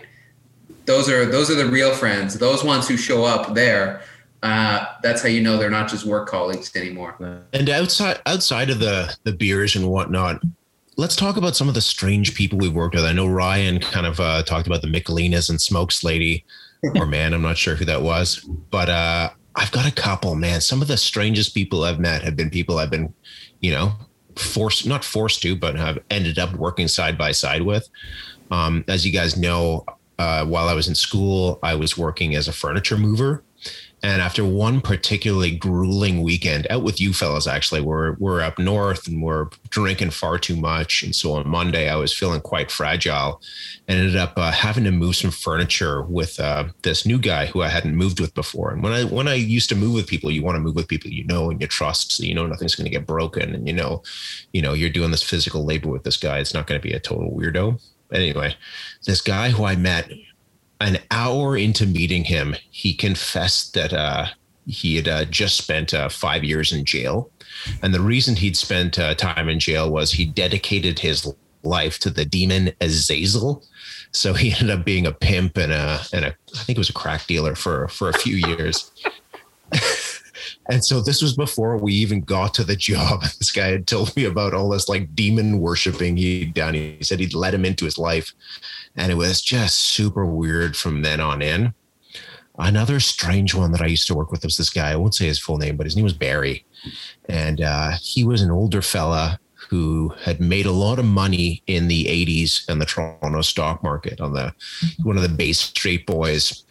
Those 0.86 1.10
are 1.10 1.26
those 1.26 1.50
are 1.50 1.56
the 1.56 1.68
real 1.68 1.94
friends. 1.94 2.38
Those 2.38 2.64
ones 2.64 2.88
who 2.88 2.98
show 2.98 3.24
up 3.26 3.54
there. 3.54 4.02
Uh, 4.42 4.86
that's 5.02 5.22
how 5.22 5.30
you 5.30 5.42
know 5.42 5.58
they're 5.58 5.70
not 5.70 5.90
just 5.90 6.06
work 6.06 6.28
colleagues 6.28 6.76
anymore. 6.76 7.16
And 7.54 7.70
outside 7.70 8.20
outside 8.26 8.70
of 8.70 8.80
the 8.80 9.16
the 9.24 9.32
beers 9.32 9.76
and 9.76 9.90
whatnot, 9.90 10.42
let's 10.98 11.16
talk 11.16 11.38
about 11.38 11.56
some 11.56 11.70
of 11.70 11.74
the 11.74 11.82
strange 11.82 12.36
people 12.36 12.58
we've 12.60 12.74
worked 12.74 12.96
with. 12.96 13.06
I 13.06 13.14
know 13.14 13.28
Ryan 13.28 13.80
kind 13.80 14.06
of 14.06 14.20
uh, 14.20 14.44
talked 14.44 14.68
about 14.68 14.82
the 14.82 14.88
Michelinas 14.88 15.50
and 15.50 15.62
Smokes 15.62 16.04
lady, 16.04 16.46
or 16.96 17.06
man, 17.06 17.34
I'm 17.34 17.42
not 17.42 17.58
sure 17.58 17.76
who 17.76 17.86
that 17.86 18.02
was, 18.02 18.40
but 18.70 18.90
uh, 18.90 19.30
I've 19.56 19.72
got 19.72 19.88
a 19.88 19.92
couple. 19.92 20.36
Man, 20.36 20.62
some 20.62 20.82
of 20.82 20.88
the 20.88 20.98
strangest 20.98 21.54
people 21.54 21.84
I've 21.84 22.00
met 22.00 22.24
have 22.24 22.36
been 22.36 22.50
people 22.50 22.80
I've 22.80 22.92
been, 22.92 23.14
you 23.62 23.72
know, 23.72 23.94
forced 24.38 24.86
not 24.86 25.04
forced 25.04 25.42
to, 25.44 25.56
but 25.56 25.76
have 25.76 26.00
ended 26.10 26.40
up 26.40 26.54
working 26.56 26.88
side 26.88 27.18
by 27.18 27.32
side 27.32 27.62
with. 27.62 27.90
Um, 28.52 28.84
as 28.88 29.06
you 29.06 29.12
guys 29.12 29.38
know, 29.38 29.86
uh, 30.20 30.46
while 30.46 30.68
I 30.68 30.74
was 30.74 30.88
in 30.88 30.96
school, 30.96 31.60
I 31.64 31.76
was 31.76 31.98
working 31.98 32.36
as 32.36 32.48
a 32.48 32.54
furniture 32.54 32.98
mover. 32.98 33.44
And 34.04 34.22
after 34.22 34.44
one 34.44 34.82
particularly 34.82 35.52
grueling 35.52 36.24
weekend 36.24 36.68
out 36.70 36.84
with 36.84 37.00
you 37.00 37.14
fellas, 37.14 37.48
actually, 37.48 37.80
we're 37.80 38.16
we're 38.20 38.42
up 38.42 38.60
north 38.60 39.08
and 39.08 39.24
we're 39.24 39.48
drinking 39.70 40.10
far 40.10 40.38
too 40.38 40.58
much. 40.58 41.04
And 41.04 41.16
so 41.16 41.32
on 41.34 41.48
Monday, 41.48 41.88
I 41.88 41.96
was 41.96 42.14
feeling 42.14 42.42
quite 42.42 42.70
fragile, 42.70 43.42
and 43.88 43.98
ended 43.98 44.18
up 44.18 44.34
uh, 44.36 44.52
having 44.52 44.84
to 44.84 44.92
move 44.92 45.16
some 45.16 45.32
furniture 45.32 46.02
with 46.02 46.38
uh, 46.38 46.66
this 46.82 47.06
new 47.06 47.18
guy 47.18 47.46
who 47.46 47.62
I 47.62 47.70
hadn't 47.70 47.96
moved 47.96 48.20
with 48.20 48.34
before. 48.34 48.72
And 48.72 48.84
when 48.84 48.92
I 48.92 49.06
when 49.06 49.30
I 49.30 49.36
used 49.36 49.70
to 49.70 49.76
move 49.76 49.94
with 49.94 50.08
people, 50.08 50.30
you 50.30 50.44
want 50.44 50.58
to 50.58 50.62
move 50.62 50.76
with 50.76 50.90
people 50.90 51.10
you 51.10 51.24
know 51.24 51.50
and 51.50 51.62
you 51.62 51.68
trust, 51.68 52.12
so 52.12 52.24
you 52.24 52.36
know 52.36 52.46
nothing's 52.46 52.76
going 52.76 52.86
to 52.86 52.92
get 52.92 53.08
broken, 53.08 53.56
and 53.56 53.66
you 53.66 53.74
know, 53.74 54.04
you 54.52 54.62
know, 54.62 54.74
you're 54.74 54.90
doing 54.90 55.12
this 55.12 55.24
physical 55.24 55.64
labor 55.64 55.90
with 55.90 56.04
this 56.04 56.18
guy. 56.18 56.40
It's 56.40 56.54
not 56.54 56.68
going 56.68 56.80
to 56.80 56.86
be 56.86 56.94
a 56.94 57.00
total 57.00 57.32
weirdo. 57.32 57.82
Anyway, 58.12 58.56
this 59.06 59.22
guy 59.22 59.50
who 59.50 59.64
I 59.64 59.78
met 59.78 60.12
an 60.84 60.98
hour 61.12 61.58
into 61.58 61.86
meeting 61.86 62.26
him, 62.26 62.56
he 62.70 62.94
confessed 62.94 63.74
that 63.74 63.94
uh, 63.94 64.28
he 64.68 64.98
had 64.98 65.08
uh, 65.08 65.26
just 65.26 65.58
spent 65.58 65.94
uh, 65.94 66.10
five 66.10 66.44
years 66.44 66.74
in 66.74 66.84
jail. 66.84 67.32
And 67.82 67.94
the 67.94 68.02
reason 68.02 68.36
he'd 68.36 68.58
spent 68.58 69.00
uh, 69.00 69.16
time 69.16 69.48
in 69.48 69.60
jail 69.60 69.90
was 69.90 70.12
he 70.12 70.26
dedicated 70.26 71.00
his 71.00 71.32
life 71.64 72.00
to 72.00 72.10
the 72.10 72.26
demon 72.26 72.74
Azazel. 72.82 73.64
So 74.12 74.34
he 74.34 74.52
ended 74.60 74.72
up 74.72 74.86
being 74.86 75.08
a 75.08 75.14
pimp 75.14 75.58
and 75.58 75.72
a, 75.72 76.02
and 76.12 76.26
a 76.26 76.36
I 76.56 76.64
think 76.64 76.78
it 76.78 76.82
was 76.82 76.90
a 76.90 76.94
crack 76.94 77.28
dealer 77.28 77.56
for, 77.56 77.88
for 77.88 78.10
a 78.10 78.14
few 78.14 78.36
years. 78.36 78.92
and 80.70 80.84
so 80.84 81.02
this 81.02 81.22
was 81.22 81.34
before 81.34 81.78
we 81.78 81.94
even 81.94 82.22
got 82.22 82.54
to 82.56 82.64
the 82.66 82.76
job. 82.76 83.24
This 83.40 83.52
guy 83.52 83.68
had 83.68 83.88
told 83.88 84.16
me 84.18 84.26
about 84.26 84.54
all 84.54 84.70
this 84.70 84.90
like 84.90 85.16
demon 85.16 85.60
worshiping 85.60 86.18
he'd 86.18 86.54
done. 86.54 86.74
He 86.74 86.98
said 87.02 87.22
he'd 87.22 87.34
let 87.34 87.54
him 87.54 87.64
into 87.64 87.86
his 87.86 87.98
life 87.98 88.34
and 88.96 89.12
it 89.12 89.16
was 89.16 89.42
just 89.42 89.80
super 89.80 90.26
weird 90.26 90.76
from 90.76 91.02
then 91.02 91.20
on 91.20 91.42
in. 91.42 91.74
Another 92.58 93.00
strange 93.00 93.56
one 93.56 93.72
that 93.72 93.82
I 93.82 93.88
used 93.88 94.08
to 94.08 94.16
work 94.16 94.32
with 94.32 94.44
was 94.44 94.58
this 94.58 94.70
guy. 94.70 94.92
I 94.92 94.96
won't 94.96 95.16
say 95.16 95.26
his 95.26 95.40
full 95.40 95.58
name, 95.58 95.76
but 95.76 95.88
his 95.88 95.96
name 95.96 96.04
was 96.04 96.14
Barry, 96.14 96.66
and 97.28 97.62
uh, 97.62 97.94
he 98.00 98.24
was 98.24 98.42
an 98.42 98.52
older 98.52 98.82
fella 98.82 99.40
who 99.70 100.14
had 100.24 100.40
made 100.40 100.68
a 100.68 100.72
lot 100.72 101.00
of 101.00 101.06
money 101.06 101.64
in 101.66 101.88
the 101.88 102.06
'80s 102.06 102.70
in 102.70 102.78
the 102.78 102.86
Toronto 102.86 103.42
stock 103.42 103.82
market 103.82 104.22
on 104.22 104.34
the 104.34 104.54
one 105.02 105.18
of 105.18 105.24
the 105.24 105.30
Bay 105.30 105.54
Street 105.54 106.06
boys. 106.06 106.64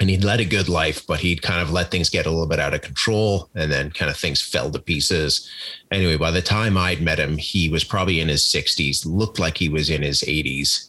And 0.00 0.10
he'd 0.10 0.24
led 0.24 0.40
a 0.40 0.44
good 0.44 0.68
life, 0.68 1.06
but 1.06 1.20
he'd 1.20 1.42
kind 1.42 1.60
of 1.60 1.70
let 1.70 1.90
things 1.90 2.10
get 2.10 2.26
a 2.26 2.30
little 2.30 2.48
bit 2.48 2.58
out 2.58 2.74
of 2.74 2.80
control, 2.80 3.50
and 3.54 3.70
then 3.70 3.92
kind 3.92 4.10
of 4.10 4.16
things 4.16 4.42
fell 4.42 4.70
to 4.70 4.80
pieces. 4.80 5.48
Anyway, 5.92 6.16
by 6.16 6.32
the 6.32 6.42
time 6.42 6.76
I'd 6.76 7.00
met 7.00 7.20
him, 7.20 7.36
he 7.36 7.68
was 7.68 7.84
probably 7.84 8.18
in 8.18 8.28
his 8.28 8.42
60s, 8.42 9.06
looked 9.06 9.38
like 9.38 9.58
he 9.58 9.68
was 9.68 9.90
in 9.90 10.02
his 10.02 10.22
80s 10.22 10.88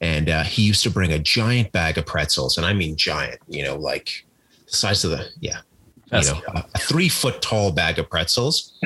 and 0.00 0.28
uh, 0.28 0.42
he 0.42 0.62
used 0.62 0.82
to 0.84 0.90
bring 0.90 1.12
a 1.12 1.18
giant 1.18 1.72
bag 1.72 1.98
of 1.98 2.06
pretzels, 2.06 2.56
and 2.56 2.66
I 2.66 2.72
mean 2.72 2.96
giant, 2.96 3.40
you 3.48 3.62
know, 3.64 3.76
like 3.76 4.26
the 4.66 4.72
size 4.72 5.04
of 5.04 5.10
the 5.10 5.28
yeah, 5.40 5.60
That's- 6.10 6.28
you 6.28 6.34
know, 6.34 6.42
a, 6.54 6.64
a 6.74 6.78
three 6.78 7.08
foot 7.08 7.42
tall 7.42 7.72
bag 7.72 7.98
of 7.98 8.08
pretzels. 8.10 8.78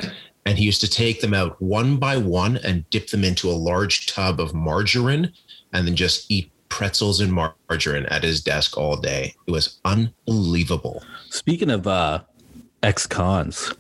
And 0.46 0.58
he 0.58 0.64
used 0.66 0.82
to 0.82 0.88
take 0.88 1.22
them 1.22 1.32
out 1.32 1.60
one 1.62 1.96
by 1.96 2.18
one 2.18 2.58
and 2.58 2.88
dip 2.90 3.06
them 3.08 3.24
into 3.24 3.48
a 3.48 3.52
large 3.56 4.06
tub 4.06 4.40
of 4.40 4.52
margarine, 4.52 5.32
and 5.72 5.86
then 5.86 5.96
just 5.96 6.30
eat 6.30 6.50
pretzels 6.68 7.20
and 7.20 7.32
margarine 7.32 8.04
at 8.06 8.22
his 8.22 8.42
desk 8.42 8.76
all 8.76 8.94
day. 8.96 9.34
It 9.46 9.52
was 9.52 9.80
unbelievable. 9.86 11.02
Speaking 11.30 11.70
of 11.70 11.86
uh, 11.86 12.20
ex 12.82 13.06
cons, 13.06 13.72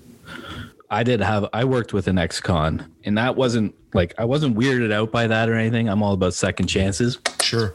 I 0.94 1.02
did 1.02 1.20
have 1.20 1.46
I 1.52 1.64
worked 1.64 1.92
with 1.92 2.06
an 2.08 2.18
ex 2.18 2.40
con, 2.40 2.90
and 3.04 3.18
that 3.18 3.36
wasn't 3.36 3.74
like 3.94 4.14
I 4.18 4.24
wasn't 4.24 4.56
weirded 4.56 4.92
out 4.92 5.10
by 5.12 5.26
that 5.26 5.48
or 5.48 5.54
anything. 5.54 5.88
I'm 5.88 6.02
all 6.02 6.12
about 6.14 6.34
second 6.34 6.66
chances, 6.68 7.18
Sure. 7.42 7.74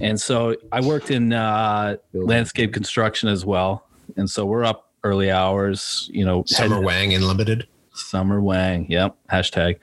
and 0.00 0.20
so 0.20 0.56
I 0.72 0.80
worked 0.80 1.10
in 1.10 1.32
uh, 1.32 1.96
landscape 2.12 2.72
construction 2.72 3.28
as 3.28 3.44
well, 3.44 3.86
and 4.16 4.28
so 4.28 4.44
we're 4.46 4.64
up 4.64 4.90
early 5.04 5.30
hours. 5.30 6.08
You 6.12 6.24
know, 6.24 6.44
Summer 6.46 6.76
heading- 6.76 6.84
Wang 6.84 7.14
Unlimited. 7.14 7.66
Summer 7.96 8.40
Wang. 8.40 8.86
Yep. 8.88 9.16
Hashtag. 9.30 9.76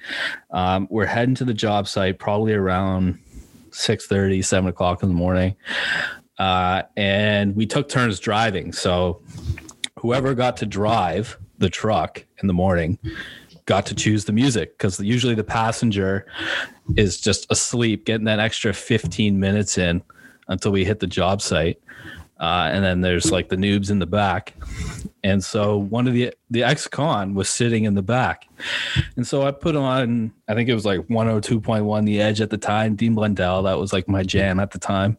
Um, 0.51 0.85
we're 0.89 1.05
heading 1.05 1.33
to 1.35 1.45
the 1.45 1.53
job 1.53 1.87
site 1.87 2.19
probably 2.19 2.53
around 2.53 3.17
6 3.71 4.05
7 4.07 4.67
o'clock 4.67 5.01
in 5.01 5.07
the 5.07 5.15
morning. 5.15 5.55
Uh, 6.37 6.81
and 6.97 7.55
we 7.55 7.65
took 7.65 7.87
turns 7.87 8.19
driving. 8.19 8.73
So 8.73 9.21
whoever 9.99 10.33
got 10.33 10.57
to 10.57 10.65
drive 10.65 11.37
the 11.61 11.69
truck 11.69 12.25
in 12.41 12.47
the 12.47 12.53
morning 12.53 12.99
got 13.65 13.85
to 13.85 13.95
choose 13.95 14.25
the 14.25 14.33
music 14.33 14.77
because 14.77 14.99
usually 14.99 15.35
the 15.35 15.43
passenger 15.43 16.25
is 16.97 17.21
just 17.21 17.49
asleep, 17.49 18.05
getting 18.05 18.25
that 18.25 18.39
extra 18.39 18.73
15 18.73 19.39
minutes 19.39 19.77
in 19.77 20.01
until 20.47 20.71
we 20.71 20.83
hit 20.83 20.99
the 20.99 21.07
job 21.07 21.41
site. 21.41 21.81
Uh, 22.39 22.69
and 22.73 22.83
then 22.83 23.01
there's 23.01 23.31
like 23.31 23.49
the 23.49 23.55
noobs 23.55 23.91
in 23.91 23.99
the 23.99 24.05
back. 24.07 24.55
And 25.23 25.43
so 25.43 25.77
one 25.77 26.07
of 26.07 26.15
the 26.15 26.33
the 26.49 26.63
ex-con 26.63 27.35
was 27.35 27.47
sitting 27.47 27.83
in 27.83 27.93
the 27.93 28.01
back. 28.01 28.49
And 29.15 29.27
so 29.27 29.43
I 29.43 29.51
put 29.51 29.75
on, 29.75 30.33
I 30.47 30.55
think 30.55 30.67
it 30.67 30.73
was 30.73 30.85
like 30.85 31.01
102.1 31.01 32.05
The 32.05 32.19
Edge 32.19 32.41
at 32.41 32.49
the 32.49 32.57
time, 32.57 32.95
Dean 32.95 33.13
Blundell. 33.13 33.61
That 33.63 33.77
was 33.77 33.93
like 33.93 34.07
my 34.07 34.23
jam 34.23 34.59
at 34.59 34.71
the 34.71 34.79
time. 34.79 35.17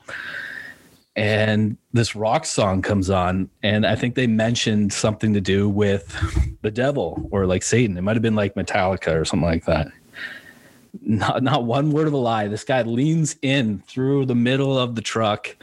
And 1.14 1.76
this 1.92 2.16
rock 2.16 2.46
song 2.46 2.80
comes 2.80 3.10
on, 3.10 3.50
and 3.62 3.86
I 3.86 3.96
think 3.96 4.14
they 4.14 4.26
mentioned 4.26 4.94
something 4.94 5.34
to 5.34 5.42
do 5.42 5.68
with 5.68 6.16
the 6.62 6.70
devil 6.70 7.28
or 7.30 7.46
like 7.46 7.62
Satan. 7.62 7.98
It 7.98 8.00
might 8.00 8.16
have 8.16 8.22
been 8.22 8.34
like 8.34 8.54
Metallica 8.54 9.20
or 9.20 9.24
something 9.26 9.46
like 9.46 9.66
that. 9.66 9.88
Not 11.02 11.42
not 11.42 11.64
one 11.64 11.90
word 11.90 12.06
of 12.06 12.14
a 12.14 12.18
lie. 12.18 12.48
This 12.48 12.64
guy 12.64 12.82
leans 12.82 13.36
in 13.42 13.80
through 13.80 14.26
the 14.26 14.34
middle 14.34 14.78
of 14.78 14.94
the 14.94 15.02
truck, 15.02 15.54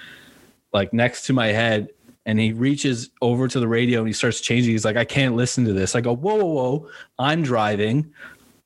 like 0.72 0.94
next 0.94 1.26
to 1.28 1.34
my 1.34 1.48
head, 1.48 1.90
and 2.26 2.40
he 2.40 2.52
reaches 2.52 3.10
over 3.22 3.48
to 3.48 3.60
the 3.60 3.68
radio 3.68 4.00
and 4.00 4.08
he 4.08 4.14
starts 4.14 4.42
changing. 4.42 4.72
He's 4.72 4.86
like, 4.86 4.98
I 4.98 5.06
can't 5.06 5.36
listen 5.36 5.66
to 5.66 5.74
this. 5.74 5.96
I 5.96 6.02
go, 6.02 6.16
whoa, 6.16 6.36
whoa, 6.36 6.46
whoa. 6.46 6.90
I'm 7.18 7.42
driving. 7.42 8.14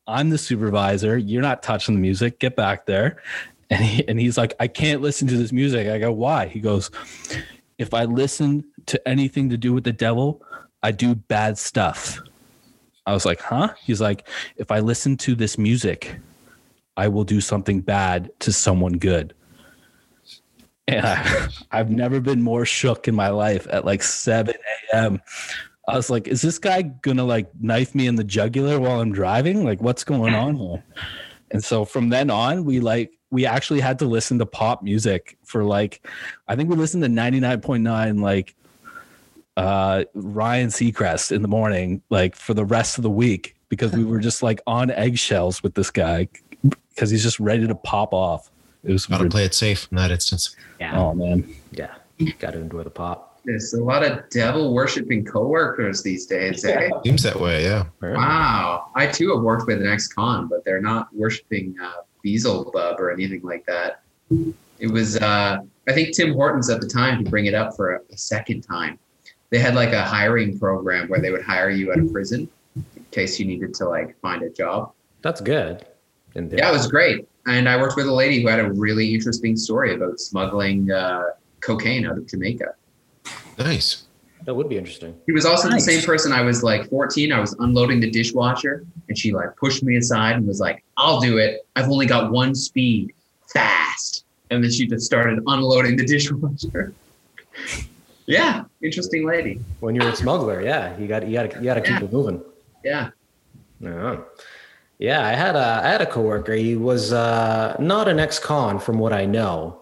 I'm 0.05 0.31
the 0.31 0.37
supervisor. 0.37 1.17
You're 1.17 1.41
not 1.41 1.63
touching 1.63 1.95
the 1.95 2.01
music. 2.01 2.39
Get 2.39 2.57
back 2.57 2.85
there. 2.85 3.21
And, 3.73 3.83
he, 3.83 4.07
and 4.07 4.19
he's 4.19 4.37
like, 4.37 4.53
I 4.59 4.67
can't 4.67 5.01
listen 5.01 5.27
to 5.29 5.35
this 5.35 5.51
music. 5.51 5.87
I 5.87 5.97
go, 5.97 6.11
why? 6.11 6.45
He 6.45 6.59
goes, 6.59 6.91
if 7.79 7.91
I 7.91 8.05
listen 8.05 8.63
to 8.85 9.07
anything 9.07 9.49
to 9.49 9.57
do 9.57 9.73
with 9.73 9.83
the 9.83 9.91
devil, 9.91 10.43
I 10.83 10.91
do 10.91 11.15
bad 11.15 11.57
stuff. 11.57 12.21
I 13.07 13.13
was 13.13 13.25
like, 13.25 13.41
huh? 13.41 13.73
He's 13.81 13.99
like, 13.99 14.27
if 14.57 14.69
I 14.69 14.79
listen 14.79 15.17
to 15.17 15.33
this 15.33 15.57
music, 15.57 16.19
I 16.97 17.07
will 17.07 17.23
do 17.23 17.41
something 17.41 17.81
bad 17.81 18.29
to 18.41 18.53
someone 18.53 18.99
good. 18.99 19.33
And 20.87 21.03
I, 21.03 21.47
I've 21.71 21.89
never 21.89 22.19
been 22.19 22.43
more 22.43 22.65
shook 22.65 23.07
in 23.07 23.15
my 23.15 23.29
life 23.29 23.65
at 23.71 23.85
like 23.85 24.03
7 24.03 24.53
a.m. 24.93 25.19
I 25.87 25.95
was 25.95 26.11
like, 26.11 26.27
is 26.27 26.43
this 26.43 26.59
guy 26.59 26.83
gonna 26.83 27.25
like 27.25 27.49
knife 27.59 27.95
me 27.95 28.05
in 28.05 28.17
the 28.17 28.23
jugular 28.23 28.79
while 28.79 29.01
I'm 29.01 29.13
driving? 29.13 29.65
Like, 29.65 29.81
what's 29.81 30.03
going 30.03 30.35
on 30.35 30.57
here? 30.57 30.83
And 31.49 31.63
so 31.63 31.85
from 31.85 32.09
then 32.09 32.29
on, 32.29 32.65
we 32.65 32.79
like 32.79 33.13
we 33.33 33.47
actually 33.47 33.79
had 33.79 33.97
to 33.97 34.05
listen 34.05 34.37
to 34.37 34.45
pop 34.45 34.83
music 34.83 35.37
for 35.43 35.63
like 35.63 36.07
I 36.47 36.55
think 36.55 36.69
we 36.69 36.75
listened 36.75 37.03
to 37.03 37.09
99.9 37.09 38.21
like 38.21 38.55
uh 39.57 40.03
Ryan 40.13 40.69
Seacrest 40.69 41.31
in 41.31 41.41
the 41.41 41.47
morning, 41.47 42.03
like 42.11 42.35
for 42.35 42.53
the 42.53 42.63
rest 42.63 42.99
of 42.99 43.01
the 43.01 43.09
week, 43.09 43.55
because 43.69 43.91
we 43.91 44.05
were 44.05 44.19
just 44.19 44.43
like 44.43 44.61
on 44.67 44.91
eggshells 44.91 45.63
with 45.63 45.73
this 45.73 45.89
guy 45.89 46.29
because 46.89 47.09
he's 47.09 47.23
just 47.23 47.39
ready 47.39 47.65
to 47.65 47.73
pop 47.73 48.13
off. 48.13 48.51
It 48.83 48.91
was 48.91 49.07
Got 49.07 49.21
to 49.21 49.29
play 49.29 49.45
it 49.45 49.55
safe 49.55 49.87
in 49.91 49.97
that 49.97 50.11
instance. 50.11 50.55
Yeah. 50.79 50.99
oh 50.99 51.15
man. 51.15 51.55
Yeah. 51.71 51.95
Got 52.37 52.51
to 52.51 52.59
enjoy 52.59 52.83
the 52.83 52.91
pop. 52.91 53.41
There's 53.45 53.73
a 53.73 53.83
lot 53.83 54.03
of 54.03 54.29
devil 54.29 54.73
worshipping 54.73 55.25
coworkers 55.25 56.03
these 56.03 56.27
days. 56.27 56.63
Eh? 56.63 56.89
Seems 57.03 57.23
that 57.23 57.37
way, 57.37 57.63
yeah. 57.63 57.85
Wow. 57.99 58.91
I 58.95 59.07
too 59.07 59.33
have 59.33 59.43
worked 59.43 59.67
with 59.67 59.81
an 59.81 59.87
ex-con, 59.87 60.47
but 60.47 60.63
they're 60.63 60.81
not 60.81 61.13
worshiping 61.13 61.75
uh, 61.81 62.03
Beelzebub 62.23 62.99
or 62.99 63.11
anything 63.11 63.41
like 63.43 63.65
that. 63.65 64.01
It 64.79 64.87
was, 64.87 65.17
uh, 65.17 65.59
I 65.87 65.93
think 65.93 66.15
Tim 66.15 66.33
Hortons 66.33 66.69
at 66.69 66.81
the 66.81 66.87
time 66.87 67.23
to 67.23 67.29
bring 67.29 67.45
it 67.45 67.53
up 67.53 67.75
for 67.75 67.95
a, 67.95 67.99
a 68.11 68.17
second 68.17 68.61
time. 68.61 68.97
They 69.49 69.59
had 69.59 69.75
like 69.75 69.93
a 69.93 70.01
hiring 70.01 70.57
program 70.57 71.07
where 71.09 71.21
they 71.21 71.29
would 71.29 71.43
hire 71.43 71.69
you 71.69 71.91
out 71.91 71.99
of 71.99 72.11
prison 72.11 72.49
in 72.75 73.05
case 73.11 73.39
you 73.39 73.45
needed 73.45 73.73
to 73.75 73.87
like 73.87 74.19
find 74.19 74.41
a 74.41 74.49
job. 74.49 74.93
That's 75.21 75.41
good. 75.41 75.85
And 76.35 76.51
Yeah, 76.51 76.69
it 76.69 76.73
was 76.73 76.87
great. 76.87 77.27
And 77.45 77.69
I 77.69 77.77
worked 77.77 77.95
with 77.95 78.07
a 78.07 78.13
lady 78.13 78.41
who 78.41 78.47
had 78.47 78.59
a 78.59 78.71
really 78.71 79.13
interesting 79.13 79.55
story 79.55 79.93
about 79.93 80.19
smuggling 80.19 80.89
uh, 80.89 81.23
cocaine 81.59 82.05
out 82.05 82.17
of 82.17 82.25
Jamaica. 82.25 82.73
Nice. 83.59 84.02
That 84.45 84.53
would 84.53 84.67
be 84.69 84.77
interesting. 84.77 85.15
He 85.25 85.31
was 85.31 85.45
also 85.45 85.69
Nice. 85.69 85.85
the 85.85 85.91
same 85.93 86.03
person. 86.05 86.31
I 86.31 86.41
was 86.41 86.63
like 86.63 86.89
14. 86.89 87.31
I 87.31 87.39
was 87.39 87.53
unloading 87.59 87.99
the 87.99 88.09
dishwasher, 88.09 88.85
and 89.07 89.17
she 89.17 89.31
like 89.33 89.55
pushed 89.57 89.83
me 89.83 89.95
aside 89.97 90.35
and 90.35 90.47
was 90.47 90.59
like, 90.59 90.83
"I'll 90.97 91.19
do 91.19 91.37
it. 91.37 91.65
I've 91.75 91.89
only 91.89 92.05
got 92.05 92.31
one 92.31 92.53
speed, 92.55 93.13
fast." 93.53 94.25
And 94.51 94.63
then 94.63 94.71
she 94.71 94.87
just 94.87 95.05
started 95.05 95.39
unloading 95.47 95.95
the 95.97 96.05
dishwasher. 96.13 96.93
yeah, 98.25 98.63
interesting 98.81 99.25
lady. 99.25 99.59
When 99.79 99.95
you're 99.95 100.09
a 100.09 100.15
smuggler, 100.15 100.61
yeah, 100.61 100.97
you 100.97 101.07
got 101.07 101.27
you 101.27 101.33
got 101.33 101.51
to 101.51 101.57
you 101.59 101.63
got 101.65 101.73
to 101.75 101.81
keep 101.81 101.99
Yeah. 101.99 102.03
it 102.03 102.13
moving. 102.13 102.41
Yeah. 102.83 103.09
Yeah. 103.79 104.17
Yeah, 104.99 105.25
I 105.25 105.31
had 105.33 105.55
a 105.55 105.81
I 105.83 105.89
had 105.89 106.01
a 106.01 106.05
coworker. 106.05 106.53
He 106.53 106.75
was 106.75 107.11
uh, 107.11 107.75
not 107.79 108.07
an 108.07 108.19
ex-con, 108.19 108.79
from 108.79 108.99
what 108.99 109.11
I 109.11 109.25
know, 109.25 109.81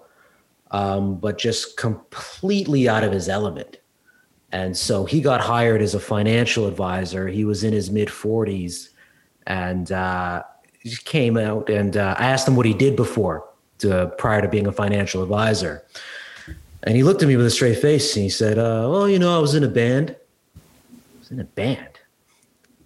um, 0.72 1.16
but 1.20 1.38
just 1.38 1.78
completely 1.78 2.88
out 2.90 3.04
of 3.04 3.12
his 3.12 3.30
element. 3.30 3.78
And 4.52 4.76
so 4.76 5.06
he 5.06 5.22
got 5.22 5.42
hired 5.42 5.82
as 5.82 5.96
a 5.96 6.00
financial 6.00 6.68
advisor. 6.68 7.28
He 7.28 7.46
was 7.46 7.64
in 7.64 7.72
his 7.72 7.90
mid 7.90 8.10
40s, 8.10 8.90
and 9.48 9.92
uh, 9.92 10.44
he 10.80 10.96
came 11.06 11.38
out. 11.38 11.70
And 11.70 11.96
uh, 11.96 12.16
I 12.18 12.26
asked 12.26 12.48
him 12.48 12.56
what 12.56 12.66
he 12.66 12.74
did 12.74 12.96
before, 12.96 13.48
to, 13.80 14.12
prior 14.18 14.42
to 14.42 14.48
being 14.48 14.68
a 14.68 14.72
financial 14.72 15.24
advisor. 15.24 15.86
And 16.84 16.96
he 16.96 17.04
looked 17.04 17.22
at 17.22 17.28
me 17.28 17.38
with 17.38 17.46
a 17.46 17.52
straight 17.52 17.78
face 17.78 18.16
and 18.16 18.24
he 18.24 18.30
said, 18.30 18.58
uh, 18.58 18.88
"Well, 18.90 19.08
you 19.08 19.20
know, 19.20 19.36
I 19.36 19.40
was 19.40 19.54
in 19.54 19.64
a 19.64 19.68
band. 19.68 20.16
I 20.56 21.20
was 21.20 21.32
in 21.32 21.40
a 21.40 21.44
band." 21.44 22.00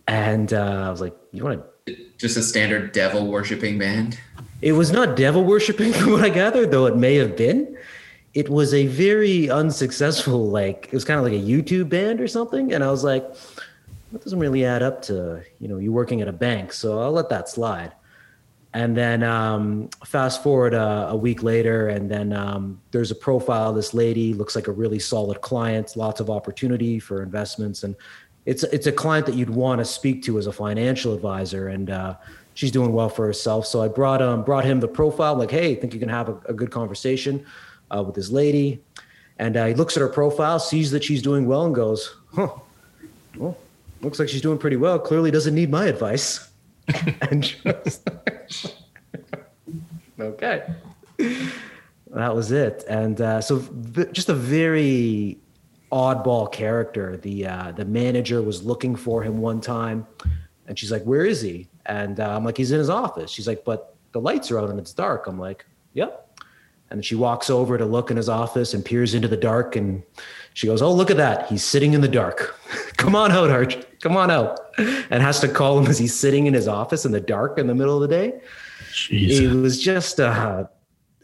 And 0.08 0.54
uh, 0.54 0.84
I 0.88 0.90
was 0.90 1.00
like, 1.00 1.16
"You 1.32 1.44
want 1.46 1.64
to 1.86 1.96
Just 2.18 2.36
a 2.36 2.44
standard 2.44 2.92
devil 2.92 3.28
worshipping 3.28 3.80
band. 3.80 4.20
it 4.62 4.74
was 4.74 4.92
not 4.92 5.16
devil 5.16 5.46
worshiping 5.46 5.94
from 5.98 6.12
what 6.12 6.24
I 6.26 6.30
gathered, 6.30 6.72
though 6.72 6.86
it 6.88 6.98
may 6.98 7.16
have 7.16 7.38
been. 7.38 7.78
It 8.36 8.50
was 8.50 8.74
a 8.74 8.86
very 8.86 9.50
unsuccessful, 9.50 10.50
like 10.50 10.86
it 10.86 10.94
was 10.94 11.06
kind 11.06 11.18
of 11.18 11.24
like 11.24 11.34
a 11.34 11.44
YouTube 11.44 11.90
band 11.90 12.22
or 12.22 12.28
something. 12.28 12.74
And 12.74 12.84
I 12.84 12.92
was 12.92 13.04
like, 13.04 13.26
that 14.12 14.24
doesn't 14.24 14.40
really 14.40 14.64
add 14.66 14.84
up 14.84 15.02
to, 15.04 15.42
you 15.60 15.68
know, 15.68 15.78
you 15.78 15.92
working 15.92 16.22
at 16.22 16.28
a 16.28 16.34
bank. 16.34 16.74
So 16.74 17.00
I'll 17.02 17.12
let 17.12 17.30
that 17.30 17.50
slide. 17.50 17.94
And 18.74 18.96
then 18.96 19.24
um, 19.24 19.90
fast 20.06 20.44
forward 20.44 20.74
uh, 20.74 21.08
a 21.10 21.16
week 21.16 21.44
later, 21.44 21.88
and 21.88 22.12
then 22.12 22.34
um, 22.34 22.82
there's 22.92 23.10
a 23.10 23.16
profile 23.16 23.72
this 23.72 23.94
lady, 23.94 24.34
looks 24.34 24.54
like 24.54 24.68
a 24.68 24.72
really 24.72 25.00
solid 25.00 25.40
client, 25.40 25.96
lots 25.96 26.20
of 26.20 26.30
opportunity 26.30 27.00
for 27.00 27.24
investments. 27.24 27.84
And 27.84 27.96
it's, 28.46 28.64
it's 28.64 28.86
a 28.86 28.92
client 28.92 29.26
that 29.28 29.36
you'd 29.36 29.50
want 29.50 29.80
to 29.80 29.86
speak 29.86 30.24
to 30.24 30.38
as 30.38 30.48
a 30.48 30.52
financial 30.52 31.14
advisor. 31.14 31.70
And 31.70 31.90
uh, 31.90 32.16
she's 32.54 32.72
doing 32.72 32.92
well 32.92 33.08
for 33.08 33.26
herself. 33.26 33.66
So 33.66 33.82
I 33.82 33.88
brought, 33.88 34.22
um, 34.22 34.44
brought 34.44 34.66
him 34.66 34.82
the 34.82 34.90
profile, 34.90 35.36
like, 35.36 35.52
hey, 35.52 35.76
think 35.76 35.94
you 35.94 36.00
can 36.02 36.10
have 36.10 36.28
a, 36.28 36.38
a 36.48 36.54
good 36.54 36.72
conversation 36.72 37.46
uh, 37.92 38.04
with 38.04 38.16
this 38.16 38.30
lady. 38.30 38.82
And 39.38 39.58
uh, 39.58 39.66
he 39.66 39.74
looks 39.74 39.98
at 39.98 40.02
her 40.02 40.10
profile, 40.10 40.60
sees 40.60 40.92
that 40.92 41.04
she's 41.04 41.22
doing 41.22 41.46
well, 41.46 41.66
and 41.66 41.76
goes, 41.76 42.16
huh, 42.34 42.50
well, 43.38 43.58
looks 44.02 44.20
like 44.20 44.30
she's 44.30 44.42
doing 44.42 44.58
pretty 44.58 44.78
well. 44.78 44.98
Clearly 44.98 45.32
doesn't 45.32 45.56
need 45.56 45.70
my 45.70 45.86
advice. 45.86 46.50
and 47.22 47.44
just, 47.44 48.10
okay. 50.20 50.64
That 52.12 52.34
was 52.34 52.52
it. 52.52 52.86
And 52.88 53.20
uh, 53.20 53.42
so 53.42 53.58
v- 53.58 54.12
just 54.14 54.30
a 54.30 54.34
very 54.34 55.38
oddball 55.92 56.52
character. 56.52 57.18
The 57.18 57.48
uh, 57.48 57.72
the 57.72 57.86
manager 57.86 58.42
was 58.42 58.64
looking 58.64 58.96
for 58.96 59.24
him 59.24 59.40
one 59.40 59.60
time, 59.62 60.08
and 60.68 60.78
she's 60.78 60.92
like, 60.92 61.04
"Where 61.04 61.26
is 61.26 61.42
he?" 61.42 61.68
And 61.88 62.20
uh, 62.20 62.36
I'm 62.36 62.46
like, 62.46 62.58
"He's 62.58 62.72
in 62.72 62.80
his 62.80 62.90
office." 62.90 63.32
She's 63.32 63.48
like, 63.48 63.66
"But 63.66 63.96
the 64.12 64.22
lights 64.22 64.52
are 64.52 64.60
out 64.60 64.70
and 64.70 64.80
it's 64.80 64.94
dark." 64.94 65.28
I'm 65.28 65.40
like, 65.40 65.66
"Yep." 65.94 66.25
And 66.90 67.04
she 67.04 67.16
walks 67.16 67.50
over 67.50 67.78
to 67.78 67.86
look 67.86 68.12
in 68.12 68.18
his 68.18 68.30
office 68.30 68.74
and 68.74 68.86
peers 68.86 69.16
into 69.16 69.28
the 69.28 69.38
dark. 69.38 69.76
And 69.76 70.04
she 70.54 70.68
goes, 70.68 70.82
Oh, 70.82 70.94
look 70.94 71.10
at 71.10 71.18
that. 71.18 71.48
He's 71.48 71.64
sitting 71.64 71.94
in 71.94 72.02
the 72.02 72.08
dark. 72.08 72.60
Come 72.98 73.16
on 73.16 73.32
out, 73.32 73.50
Arch. 73.50 73.78
Come 74.02 74.16
on 74.16 74.30
out. 74.30 74.60
And 74.78 75.22
has 75.22 75.40
to 75.40 75.48
call 75.48 75.80
him 75.80 75.88
as 75.88 75.98
he's 75.98 76.18
sitting 76.18 76.46
in 76.46 76.54
his 76.54 76.68
office 76.68 77.06
in 77.06 77.12
the 77.12 77.20
dark 77.20 77.58
in 77.58 77.68
the 77.68 77.76
middle 77.76 78.02
of 78.02 78.08
the 78.08 78.16
day. 78.16 78.40
Jeez. 78.92 79.40
He 79.40 79.48
was 79.48 79.82
just 79.82 80.20
a, 80.20 80.70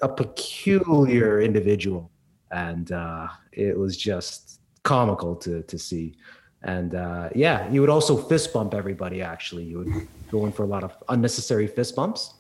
a 0.02 0.10
peculiar 0.10 1.42
individual. 1.42 2.12
And 2.52 2.92
uh, 2.92 3.28
it 3.52 3.78
was 3.78 3.96
just 3.96 4.60
comical 4.84 5.36
to, 5.38 5.62
to 5.64 5.78
see. 5.78 6.16
And 6.64 6.96
uh, 6.96 7.30
yeah, 7.34 7.70
he 7.70 7.80
would 7.80 7.90
also 7.90 8.18
fist 8.18 8.54
bump 8.54 8.74
everybody, 8.74 9.22
actually. 9.22 9.66
He 9.66 9.76
would 9.76 10.08
go 10.30 10.46
in 10.46 10.52
for 10.52 10.64
a 10.64 10.68
lot 10.68 10.84
of 10.84 10.96
unnecessary 11.10 11.68
fist 11.68 11.96
bumps 11.96 12.36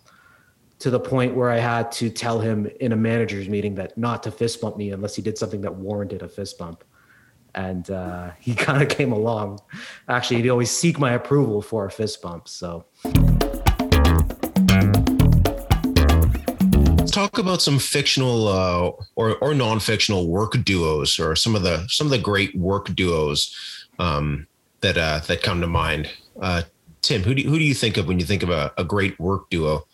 to 0.81 0.89
the 0.89 0.99
point 0.99 1.35
where 1.35 1.51
I 1.51 1.59
had 1.59 1.91
to 1.93 2.09
tell 2.09 2.39
him 2.39 2.67
in 2.79 2.91
a 2.91 2.95
manager's 2.95 3.47
meeting 3.47 3.75
that 3.75 3.95
not 3.99 4.23
to 4.23 4.31
fist 4.31 4.59
bump 4.61 4.77
me 4.77 4.91
unless 4.91 5.15
he 5.15 5.21
did 5.21 5.37
something 5.37 5.61
that 5.61 5.75
warranted 5.75 6.23
a 6.23 6.27
fist 6.27 6.57
bump. 6.57 6.83
And 7.53 7.89
uh, 7.91 8.31
he 8.39 8.55
kind 8.55 8.81
of 8.81 8.89
came 8.89 9.11
along. 9.11 9.59
Actually, 10.09 10.41
he'd 10.41 10.49
always 10.49 10.71
seek 10.71 10.97
my 10.97 11.13
approval 11.13 11.61
for 11.61 11.85
a 11.85 11.91
fist 11.91 12.21
bump. 12.23 12.47
So 12.47 12.85
talk 17.11 17.37
about 17.37 17.61
some 17.61 17.77
fictional 17.77 18.47
uh, 18.47 18.91
or 19.15 19.35
or 19.37 19.53
non-fictional 19.53 20.27
work 20.29 20.53
duos, 20.63 21.19
or 21.19 21.35
some 21.35 21.55
of 21.55 21.61
the 21.61 21.85
some 21.89 22.07
of 22.07 22.11
the 22.11 22.17
great 22.17 22.55
work 22.55 22.87
duos 22.95 23.55
um, 23.99 24.47
that 24.79 24.97
uh, 24.97 25.19
that 25.27 25.43
come 25.43 25.61
to 25.61 25.67
mind. 25.67 26.09
Uh, 26.41 26.63
Tim, 27.03 27.21
who 27.21 27.35
do 27.35 27.43
you, 27.43 27.49
who 27.49 27.59
do 27.59 27.63
you 27.63 27.73
think 27.75 27.97
of 27.97 28.07
when 28.07 28.19
you 28.19 28.25
think 28.25 28.41
of 28.41 28.49
a, 28.49 28.71
a 28.77 28.83
great 28.83 29.19
work 29.19 29.49
duo? 29.51 29.85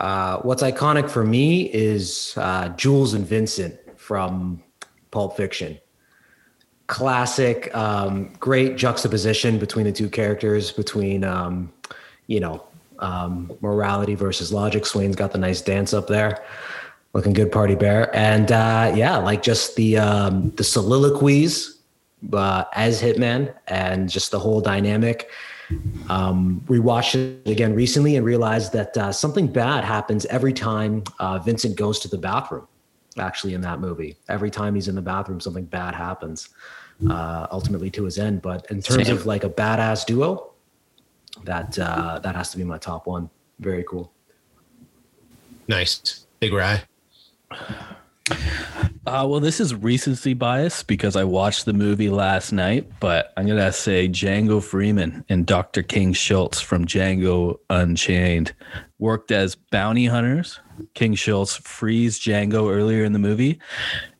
Uh, 0.00 0.38
what's 0.38 0.62
iconic 0.62 1.10
for 1.10 1.24
me 1.24 1.70
is 1.72 2.34
uh, 2.38 2.70
Jules 2.70 3.12
and 3.12 3.26
Vincent 3.26 3.78
from 3.98 4.62
Pulp 5.10 5.36
Fiction. 5.36 5.78
Classic, 6.86 7.72
um, 7.76 8.32
great 8.40 8.76
juxtaposition 8.76 9.58
between 9.58 9.84
the 9.84 9.92
two 9.92 10.08
characters, 10.08 10.72
between, 10.72 11.22
um, 11.22 11.70
you 12.26 12.40
know, 12.40 12.64
um, 12.98 13.52
morality 13.60 14.14
versus 14.14 14.52
logic. 14.52 14.86
Swain's 14.86 15.16
got 15.16 15.32
the 15.32 15.38
nice 15.38 15.60
dance 15.60 15.92
up 15.92 16.06
there, 16.06 16.42
looking 17.12 17.34
good, 17.34 17.52
party 17.52 17.74
bear. 17.74 18.14
And 18.16 18.50
uh, 18.50 18.92
yeah, 18.96 19.18
like 19.18 19.42
just 19.42 19.76
the 19.76 19.98
um, 19.98 20.50
the 20.52 20.64
soliloquies 20.64 21.78
uh, 22.32 22.64
as 22.74 23.00
Hitman 23.00 23.54
and 23.68 24.08
just 24.08 24.30
the 24.30 24.38
whole 24.38 24.60
dynamic. 24.60 25.30
Um, 26.08 26.62
rewatched 26.66 27.14
it 27.14 27.48
again 27.48 27.74
recently 27.74 28.16
and 28.16 28.26
realized 28.26 28.72
that 28.72 28.96
uh, 28.96 29.12
something 29.12 29.46
bad 29.46 29.84
happens 29.84 30.26
every 30.26 30.52
time 30.52 31.04
uh, 31.18 31.38
Vincent 31.38 31.76
goes 31.76 32.00
to 32.00 32.08
the 32.08 32.18
bathroom. 32.18 32.66
Actually, 33.18 33.54
in 33.54 33.60
that 33.60 33.80
movie, 33.80 34.16
every 34.28 34.50
time 34.50 34.74
he's 34.74 34.88
in 34.88 34.94
the 34.94 35.02
bathroom, 35.02 35.40
something 35.40 35.64
bad 35.64 35.94
happens. 35.94 36.48
Uh, 37.08 37.46
ultimately, 37.50 37.90
to 37.90 38.04
his 38.04 38.18
end. 38.18 38.42
But 38.42 38.66
in 38.70 38.82
terms 38.82 39.06
Same. 39.06 39.16
of 39.16 39.24
like 39.24 39.42
a 39.42 39.48
badass 39.48 40.04
duo, 40.04 40.52
that 41.44 41.78
uh, 41.78 42.18
that 42.18 42.34
has 42.34 42.50
to 42.50 42.58
be 42.58 42.64
my 42.64 42.78
top 42.78 43.06
one. 43.06 43.30
Very 43.58 43.84
cool. 43.84 44.12
Nice, 45.66 46.26
Big 46.40 46.52
Rye. 46.52 46.82
Uh, 49.06 49.26
well, 49.26 49.40
this 49.40 49.60
is 49.60 49.74
recency 49.74 50.34
bias 50.34 50.82
because 50.82 51.16
I 51.16 51.24
watched 51.24 51.64
the 51.64 51.72
movie 51.72 52.10
last 52.10 52.52
night, 52.52 52.88
but 53.00 53.32
I'm 53.36 53.46
gonna 53.46 53.72
say 53.72 54.08
Django 54.08 54.62
Freeman 54.62 55.24
and 55.28 55.46
Dr. 55.46 55.82
King 55.82 56.12
Schultz 56.12 56.60
from 56.60 56.84
Django 56.84 57.58
Unchained 57.70 58.52
worked 58.98 59.32
as 59.32 59.54
bounty 59.54 60.06
hunters. 60.06 60.60
King 60.94 61.14
Schultz 61.14 61.56
frees 61.56 62.20
Django 62.20 62.70
earlier 62.70 63.02
in 63.04 63.12
the 63.12 63.18
movie 63.18 63.58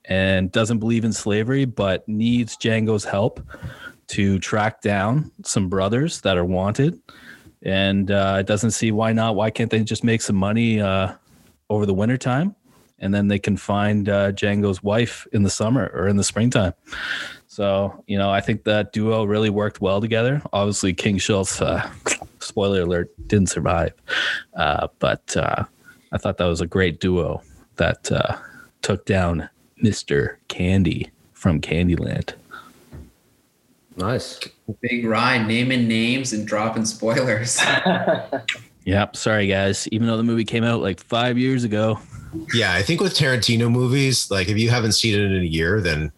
and 0.07 0.51
doesn't 0.51 0.79
believe 0.79 1.05
in 1.05 1.13
slavery, 1.13 1.67
but 1.67 2.09
needs 2.09 2.57
Django's 2.57 3.05
help 3.05 3.41
to 4.09 4.39
track 4.41 4.81
down 4.81 5.31
some 5.45 5.69
brothers 5.69 6.23
that 6.23 6.37
are 6.37 6.45
wanted, 6.45 7.01
and 7.63 8.11
uh, 8.11 8.43
doesn't 8.43 8.73
see 8.73 8.91
why 8.91 9.13
not. 9.13 9.37
Why 9.37 9.51
can't 9.51 9.71
they 9.71 9.85
just 9.85 10.03
make 10.03 10.21
some 10.21 10.37
money 10.37 10.81
uh, 10.81 11.13
over 11.69 11.87
the 11.87 11.95
wintertime? 11.95 12.57
And 13.01 13.15
then 13.15 13.29
they 13.29 13.39
can 13.39 13.57
find 13.57 14.09
uh, 14.09 14.33
Django's 14.33 14.83
wife 14.83 15.27
in 15.33 15.43
the 15.43 15.51
summer 15.51 15.91
or 15.95 16.07
in 16.07 16.17
the 16.17 16.25
springtime. 16.25 16.75
So, 17.47 18.05
you 18.07 18.17
know, 18.17 18.31
I 18.31 18.41
think 18.41 18.65
that 18.65 18.93
duo 18.93 19.25
really 19.25 19.51
worked 19.51 19.81
well 19.81 20.01
together. 20.01 20.43
Obviously, 20.53 20.95
King 20.95 21.19
Schultz, 21.19 21.61
uh, 21.61 21.91
spoiler 22.39 22.83
alert, 22.83 23.11
didn't 23.27 23.49
survive. 23.49 23.93
Uh, 24.55 24.89
but 24.99 25.37
uh, 25.37 25.65
I 26.13 26.19
thought 26.19 26.39
that 26.39 26.47
was 26.47 26.61
a 26.61 26.67
great 26.67 27.01
duo 27.01 27.43
that 27.77 28.13
uh, 28.13 28.37
took 28.83 29.05
down 29.05 29.49
Mr. 29.83 30.37
Candie 30.49 31.11
from 31.33 31.61
Candyland. 31.61 32.35
Nice. 33.97 34.41
Big 34.81 35.05
Ryan 35.05 35.49
naming 35.49 35.89
names 35.89 36.33
and 36.33 36.47
dropping 36.47 36.85
spoilers. 36.85 37.61
Yep. 38.85 39.17
Sorry, 39.17 39.47
guys. 39.47 39.87
Even 39.89 40.07
though 40.07 40.17
the 40.17 40.23
movie 40.23 40.45
came 40.45 40.65
out 40.65 40.81
like 40.81 41.01
five 41.01 41.39
years 41.39 41.65
ago, 41.65 41.99
Yeah, 42.55 42.73
I 42.73 42.83
think 42.83 43.01
with 43.01 43.15
Tarantino 43.15 43.71
movies, 43.71 44.31
like 44.31 44.49
if 44.49 44.57
you 44.57 44.71
haven't 44.71 44.93
seen 44.93 45.19
it 45.19 45.25
in 45.25 45.43
a 45.43 45.47
year, 45.47 45.81
then 45.81 46.13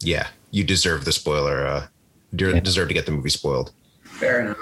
yeah, 0.00 0.28
you 0.50 0.64
deserve 0.64 1.04
the 1.04 1.12
spoiler. 1.12 1.66
Uh, 1.66 1.86
you 2.32 2.60
deserve 2.60 2.88
to 2.88 2.94
get 2.94 3.06
the 3.06 3.12
movie 3.12 3.30
spoiled. 3.30 3.72
Fair 4.02 4.40
enough. 4.40 4.58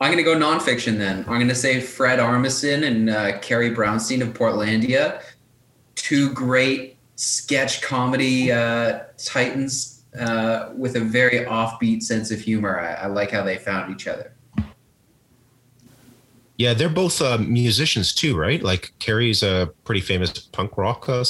I'm 0.00 0.10
gonna 0.10 0.24
go 0.24 0.34
nonfiction 0.34 0.98
then. 0.98 1.18
I'm 1.28 1.38
gonna 1.38 1.54
say 1.54 1.80
Fred 1.80 2.18
Armisen 2.18 2.84
and 2.84 3.08
uh, 3.10 3.38
Carrie 3.38 3.70
Brownstein 3.70 4.20
of 4.20 4.34
Portlandia, 4.34 5.22
two 5.94 6.32
great 6.32 6.96
sketch 7.14 7.82
comedy 7.82 8.50
uh, 8.50 9.00
titans 9.16 10.02
uh, 10.18 10.70
with 10.76 10.96
a 10.96 11.00
very 11.00 11.40
offbeat 11.46 12.02
sense 12.02 12.32
of 12.32 12.40
humor. 12.40 12.80
I, 12.80 12.94
I 12.94 13.06
like 13.06 13.30
how 13.30 13.44
they 13.44 13.58
found 13.58 13.92
each 13.92 14.08
other. 14.08 14.31
Yeah, 16.62 16.74
they're 16.74 16.88
both 16.88 17.20
uh, 17.20 17.38
musicians 17.38 18.14
too, 18.14 18.38
right? 18.38 18.62
Like 18.62 18.92
Carrie's 19.00 19.42
a 19.42 19.72
pretty 19.82 20.00
famous 20.00 20.30
punk 20.30 20.78
rock 20.78 21.08
uh, 21.08 21.24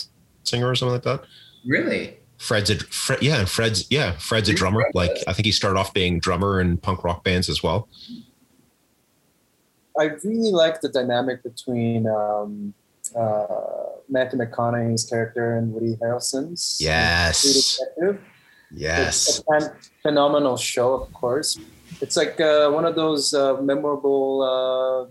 singer 0.44 0.68
or 0.68 0.74
something 0.74 0.92
like 0.92 1.04
that. 1.04 1.24
Really? 1.64 2.18
Fred's 2.36 2.68
a 2.68 2.76
Fred, 2.76 3.22
yeah, 3.22 3.38
and 3.38 3.48
Fred's 3.48 3.90
yeah, 3.90 4.12
Fred's 4.18 4.50
a 4.50 4.52
drummer. 4.52 4.84
Like 4.92 5.12
I 5.26 5.32
think 5.32 5.46
he 5.46 5.52
started 5.52 5.78
off 5.78 5.94
being 5.94 6.18
drummer 6.18 6.60
in 6.60 6.76
punk 6.76 7.02
rock 7.02 7.24
bands 7.24 7.48
as 7.48 7.62
well. 7.62 7.88
I 9.98 10.04
really 10.22 10.50
like 10.50 10.82
the 10.82 10.90
dynamic 10.90 11.42
between 11.42 12.06
um, 12.06 12.74
uh, 13.18 13.46
Matthew 14.10 14.38
McConaughey's 14.38 15.06
character 15.06 15.56
and 15.56 15.72
Woody 15.72 15.96
Harrelson's. 15.96 16.76
Yes. 16.78 17.80
Yes. 18.70 19.42
Phenomenal 20.02 20.58
show, 20.58 20.92
of 20.92 21.10
course. 21.14 21.58
It's 22.02 22.18
like 22.18 22.38
uh, 22.38 22.68
one 22.70 22.84
of 22.84 22.96
those 22.96 23.32
uh, 23.32 23.62
memorable. 23.62 25.10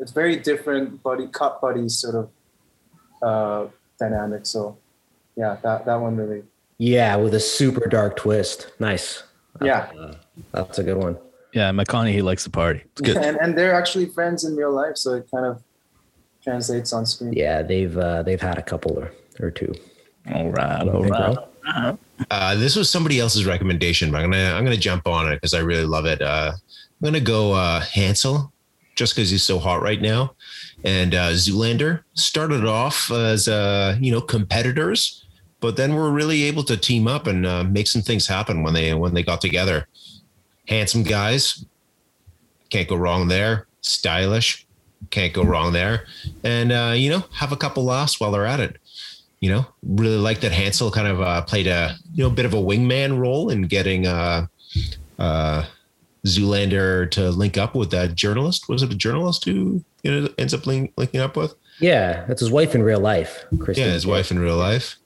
It's 0.00 0.12
very 0.12 0.36
different 0.36 1.02
buddy 1.02 1.26
cop 1.26 1.60
buddy 1.60 1.88
sort 1.88 2.14
of 2.14 2.30
uh, 3.22 3.70
dynamic. 3.98 4.46
So, 4.46 4.76
yeah, 5.36 5.56
that 5.62 5.84
that 5.86 5.96
one 5.96 6.16
really. 6.16 6.42
Yeah, 6.78 7.16
with 7.16 7.34
a 7.34 7.40
super 7.40 7.88
dark 7.88 8.16
twist. 8.16 8.72
Nice. 8.78 9.24
Yeah, 9.60 9.90
Uh, 9.98 10.14
that's 10.52 10.78
a 10.78 10.84
good 10.84 10.96
one. 10.98 11.18
yeah, 11.52 11.72
McConaughey 11.72 12.22
likes 12.22 12.44
to 12.44 12.50
party. 12.50 12.82
It's 12.92 13.00
good. 13.00 13.16
and 13.26 13.36
and 13.38 13.58
they're 13.58 13.74
actually 13.74 14.06
friends 14.06 14.44
in 14.44 14.54
real 14.54 14.72
life, 14.72 14.96
so 14.96 15.14
it 15.14 15.28
kind 15.32 15.44
of 15.46 15.60
translates 16.44 16.92
on 16.92 17.04
screen. 17.06 17.32
Yeah, 17.32 17.62
they've 17.62 17.96
uh, 17.98 18.22
they've 18.22 18.40
had 18.40 18.58
a 18.58 18.62
couple 18.62 18.96
or, 18.98 19.10
or 19.40 19.50
two. 19.50 19.74
All 20.32 20.50
right. 20.50 20.78
Don't 20.84 20.94
All 20.94 21.02
think, 21.02 21.14
right. 21.14 21.36
Ro? 21.36 21.98
Uh, 22.30 22.54
this 22.54 22.76
was 22.76 22.88
somebody 22.88 23.18
else's 23.18 23.44
recommendation, 23.46 24.12
but 24.12 24.18
I'm 24.22 24.30
gonna 24.30 24.52
I'm 24.54 24.62
gonna 24.62 24.76
jump 24.76 25.08
on 25.08 25.26
it 25.32 25.36
because 25.36 25.54
I 25.54 25.58
really 25.60 25.84
love 25.86 26.06
it. 26.06 26.22
Uh, 26.22 26.52
I'm 26.54 27.04
gonna 27.04 27.18
go 27.20 27.52
uh, 27.52 27.80
Hansel, 27.80 28.52
just 28.98 29.14
because 29.14 29.30
he's 29.30 29.44
so 29.44 29.58
hot 29.58 29.80
right 29.80 30.02
now, 30.02 30.34
and 30.82 31.14
uh, 31.14 31.30
Zoolander 31.30 32.02
started 32.14 32.66
off 32.66 33.10
as 33.10 33.46
uh, 33.48 33.96
you 34.00 34.10
know 34.10 34.20
competitors, 34.20 35.24
but 35.60 35.76
then 35.76 35.92
we 35.92 36.00
were 36.00 36.10
really 36.10 36.42
able 36.42 36.64
to 36.64 36.76
team 36.76 37.06
up 37.06 37.26
and 37.28 37.46
uh, 37.46 37.62
make 37.64 37.86
some 37.86 38.02
things 38.02 38.26
happen 38.26 38.62
when 38.62 38.74
they 38.74 38.92
when 38.94 39.14
they 39.14 39.22
got 39.22 39.40
together. 39.40 39.86
Handsome 40.66 41.04
guys, 41.04 41.64
can't 42.70 42.88
go 42.88 42.96
wrong 42.96 43.28
there. 43.28 43.66
Stylish, 43.80 44.66
can't 45.10 45.32
go 45.32 45.44
wrong 45.44 45.72
there, 45.72 46.06
and 46.42 46.72
uh, 46.72 46.92
you 46.96 47.08
know 47.08 47.24
have 47.32 47.52
a 47.52 47.56
couple 47.56 47.84
laughs 47.84 48.18
while 48.18 48.32
they're 48.32 48.46
at 48.46 48.60
it 48.60 48.78
you 49.40 49.50
know, 49.50 49.64
really 49.84 50.16
like 50.16 50.40
that 50.40 50.50
Hansel 50.50 50.90
kind 50.90 51.06
of 51.06 51.20
uh, 51.20 51.42
played 51.42 51.68
a 51.68 51.96
you 52.12 52.24
know 52.24 52.30
bit 52.30 52.44
of 52.44 52.54
a 52.54 52.56
wingman 52.56 53.18
role 53.18 53.50
in 53.50 53.62
getting 53.62 54.04
uh, 54.06 54.46
uh, 55.18 55.64
Zoolander 56.26 57.10
to 57.12 57.30
link 57.30 57.56
up 57.56 57.74
with 57.74 57.90
that 57.90 58.14
journalist. 58.14 58.68
Was 58.68 58.82
it 58.82 58.92
a 58.92 58.96
journalist 58.96 59.44
who 59.44 59.84
you 60.02 60.20
know 60.20 60.28
ends 60.38 60.52
up 60.54 60.66
link, 60.66 60.92
linking 60.96 61.20
up 61.20 61.36
with? 61.36 61.54
Yeah, 61.80 62.24
that's 62.26 62.40
his 62.40 62.50
wife 62.50 62.74
in 62.74 62.82
real 62.82 63.00
life. 63.00 63.44
Kristen 63.60 63.84
Yeah, 63.86 63.92
his 63.92 64.02
Stewart. 64.02 64.16
wife 64.18 64.30
in 64.30 64.38
real 64.40 64.56
life. 64.56 64.96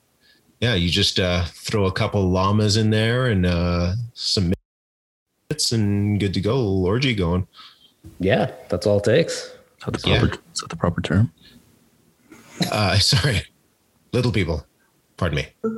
Yeah, 0.61 0.75
you 0.75 0.89
just 0.91 1.19
uh, 1.21 1.45
throw 1.47 1.87
a 1.87 1.93
couple 1.93 2.31
llamas 2.31 2.77
in 2.77 2.91
there 2.91 3.27
and 3.27 3.45
uh, 3.45 3.95
some 4.15 4.53
minutes 5.51 5.73
and 5.73 6.19
good 6.21 6.33
to 6.35 6.41
go. 6.41 6.55
Little 6.57 6.87
orgy 6.87 7.15
going. 7.15 7.47
Yeah, 8.21 8.53
that's 8.69 8.87
all 8.87 8.99
it 8.99 9.05
takes. 9.05 9.33
Is 9.35 9.55
that 9.85 9.93
the 10.01 10.09
Yeah. 10.09 10.21
proper, 10.21 10.35
is 10.55 10.61
that 10.61 10.71
the 10.71 10.77
proper 10.77 11.01
term? 11.03 11.33
Uh, 12.71 12.99
sorry. 13.01 13.43
Little 14.13 14.33
people. 14.33 14.65
Pardon 15.17 15.37
me. 15.37 15.49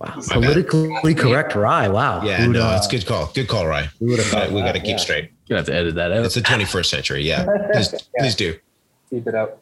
Wow. 0.00 0.14
My 0.16 0.34
Politically 0.34 1.14
correct 1.14 1.54
rye. 1.54 1.86
Wow. 1.88 2.22
Yeah, 2.24 2.38
Who'd, 2.38 2.54
no, 2.54 2.62
uh, 2.66 2.76
it's 2.78 2.86
good 2.88 3.04
call. 3.04 3.30
Good 3.34 3.48
call, 3.48 3.66
Rye. 3.66 3.90
who 3.98 4.06
would've 4.06 4.24
thought 4.24 4.50
we 4.50 4.62
got 4.62 4.72
to 4.72 4.80
keep 4.80 4.92
Yeah. 4.92 4.96
straight. 4.96 5.30
You're 5.46 5.56
going 5.56 5.66
to 5.66 5.72
have 5.72 5.76
to 5.82 5.88
edit 5.88 5.94
that 5.96 6.10
out. 6.12 6.24
It's 6.24 6.34
the 6.36 6.40
21st 6.40 6.86
century. 6.86 7.22
Yeah, 7.22 7.44
please, 7.72 7.94
please 8.18 8.34
do. 8.34 8.56
Keep 9.10 9.26
it 9.26 9.34
out. 9.34 9.58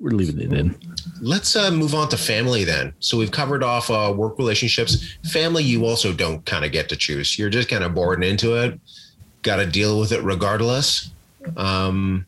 We're 0.00 0.12
leaving 0.12 0.40
it 0.40 0.52
in. 0.58 0.78
Let's 1.20 1.56
uh, 1.56 1.70
move 1.70 1.94
on 1.94 2.08
to 2.10 2.16
family 2.16 2.64
then. 2.64 2.94
So 3.00 3.18
we've 3.18 3.32
covered 3.32 3.62
off 3.62 3.90
uh, 3.90 4.14
work 4.16 4.38
relationships. 4.38 5.16
Family, 5.30 5.62
you 5.64 5.84
also 5.84 6.12
don't 6.14 6.44
kind 6.46 6.64
of 6.64 6.72
get 6.72 6.88
to 6.90 6.96
choose. 6.96 7.38
You're 7.38 7.50
just 7.50 7.68
kind 7.68 7.84
of 7.84 7.94
born 7.94 8.22
into 8.22 8.54
it. 8.54 8.80
Got 9.42 9.56
to 9.56 9.66
deal 9.66 9.98
with 10.00 10.12
it 10.12 10.22
regardless. 10.22 11.10
Um, 11.56 12.24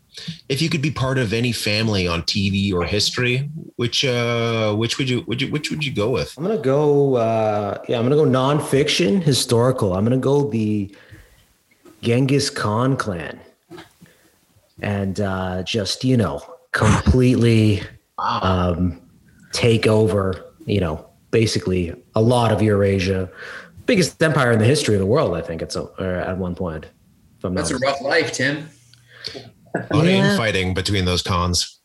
if 0.49 0.61
you 0.63 0.69
could 0.69 0.83
be 0.83 0.91
part 0.91 1.19
of 1.19 1.33
any 1.33 1.53
family 1.53 2.07
on 2.07 2.23
TV 2.23 2.73
or 2.73 2.85
history, 2.85 3.49
which 3.77 4.05
uh, 4.05 4.75
which 4.75 4.99
would 4.99 5.09
you 5.09 5.25
would 5.27 5.41
you 5.43 5.51
which 5.51 5.71
would 5.71 5.85
you 5.85 5.93
go 5.93 6.11
with? 6.11 6.35
I'm 6.37 6.45
gonna 6.45 6.59
go. 6.59 7.17
Uh, 7.17 7.83
yeah, 7.89 7.99
I'm 7.99 8.05
gonna 8.09 8.17
go 8.17 8.25
nonfiction, 8.25 9.23
historical. 9.23 9.95
I'm 9.95 10.05
gonna 10.05 10.17
go 10.19 10.49
the 10.51 10.95
Genghis 12.03 12.51
Khan 12.51 12.97
clan, 12.97 13.39
and 14.81 15.21
uh, 15.21 15.63
just 15.63 16.05
you 16.05 16.17
know 16.17 16.43
completely 16.73 17.83
Wow. 18.19 18.41
um, 18.43 19.01
take 19.53 19.87
over. 19.87 20.45
You 20.67 20.81
know, 20.81 21.07
basically 21.31 21.95
a 22.15 22.21
lot 22.21 22.53
of 22.53 22.61
Eurasia, 22.63 23.31
biggest 23.87 24.23
empire 24.23 24.53
in 24.53 24.59
the 24.59 24.65
history 24.67 24.95
of 24.95 25.01
the 25.01 25.07
world. 25.07 25.35
I 25.35 25.41
think 25.41 25.63
it's 25.63 25.75
uh, 25.77 25.89
at 26.27 26.37
one 26.39 26.55
point. 26.55 26.87
If 27.39 27.45
I'm 27.45 27.55
not 27.55 27.63
That's 27.63 27.71
a 27.71 27.79
rough 27.79 28.03
life, 28.03 28.33
Tim. 28.33 28.69
A 29.75 29.97
lot 29.97 30.07
Yeah. 30.07 30.25
of 30.25 30.31
infighting 30.33 30.75
between 30.75 31.05
those 31.05 31.23
Khans. 31.23 31.79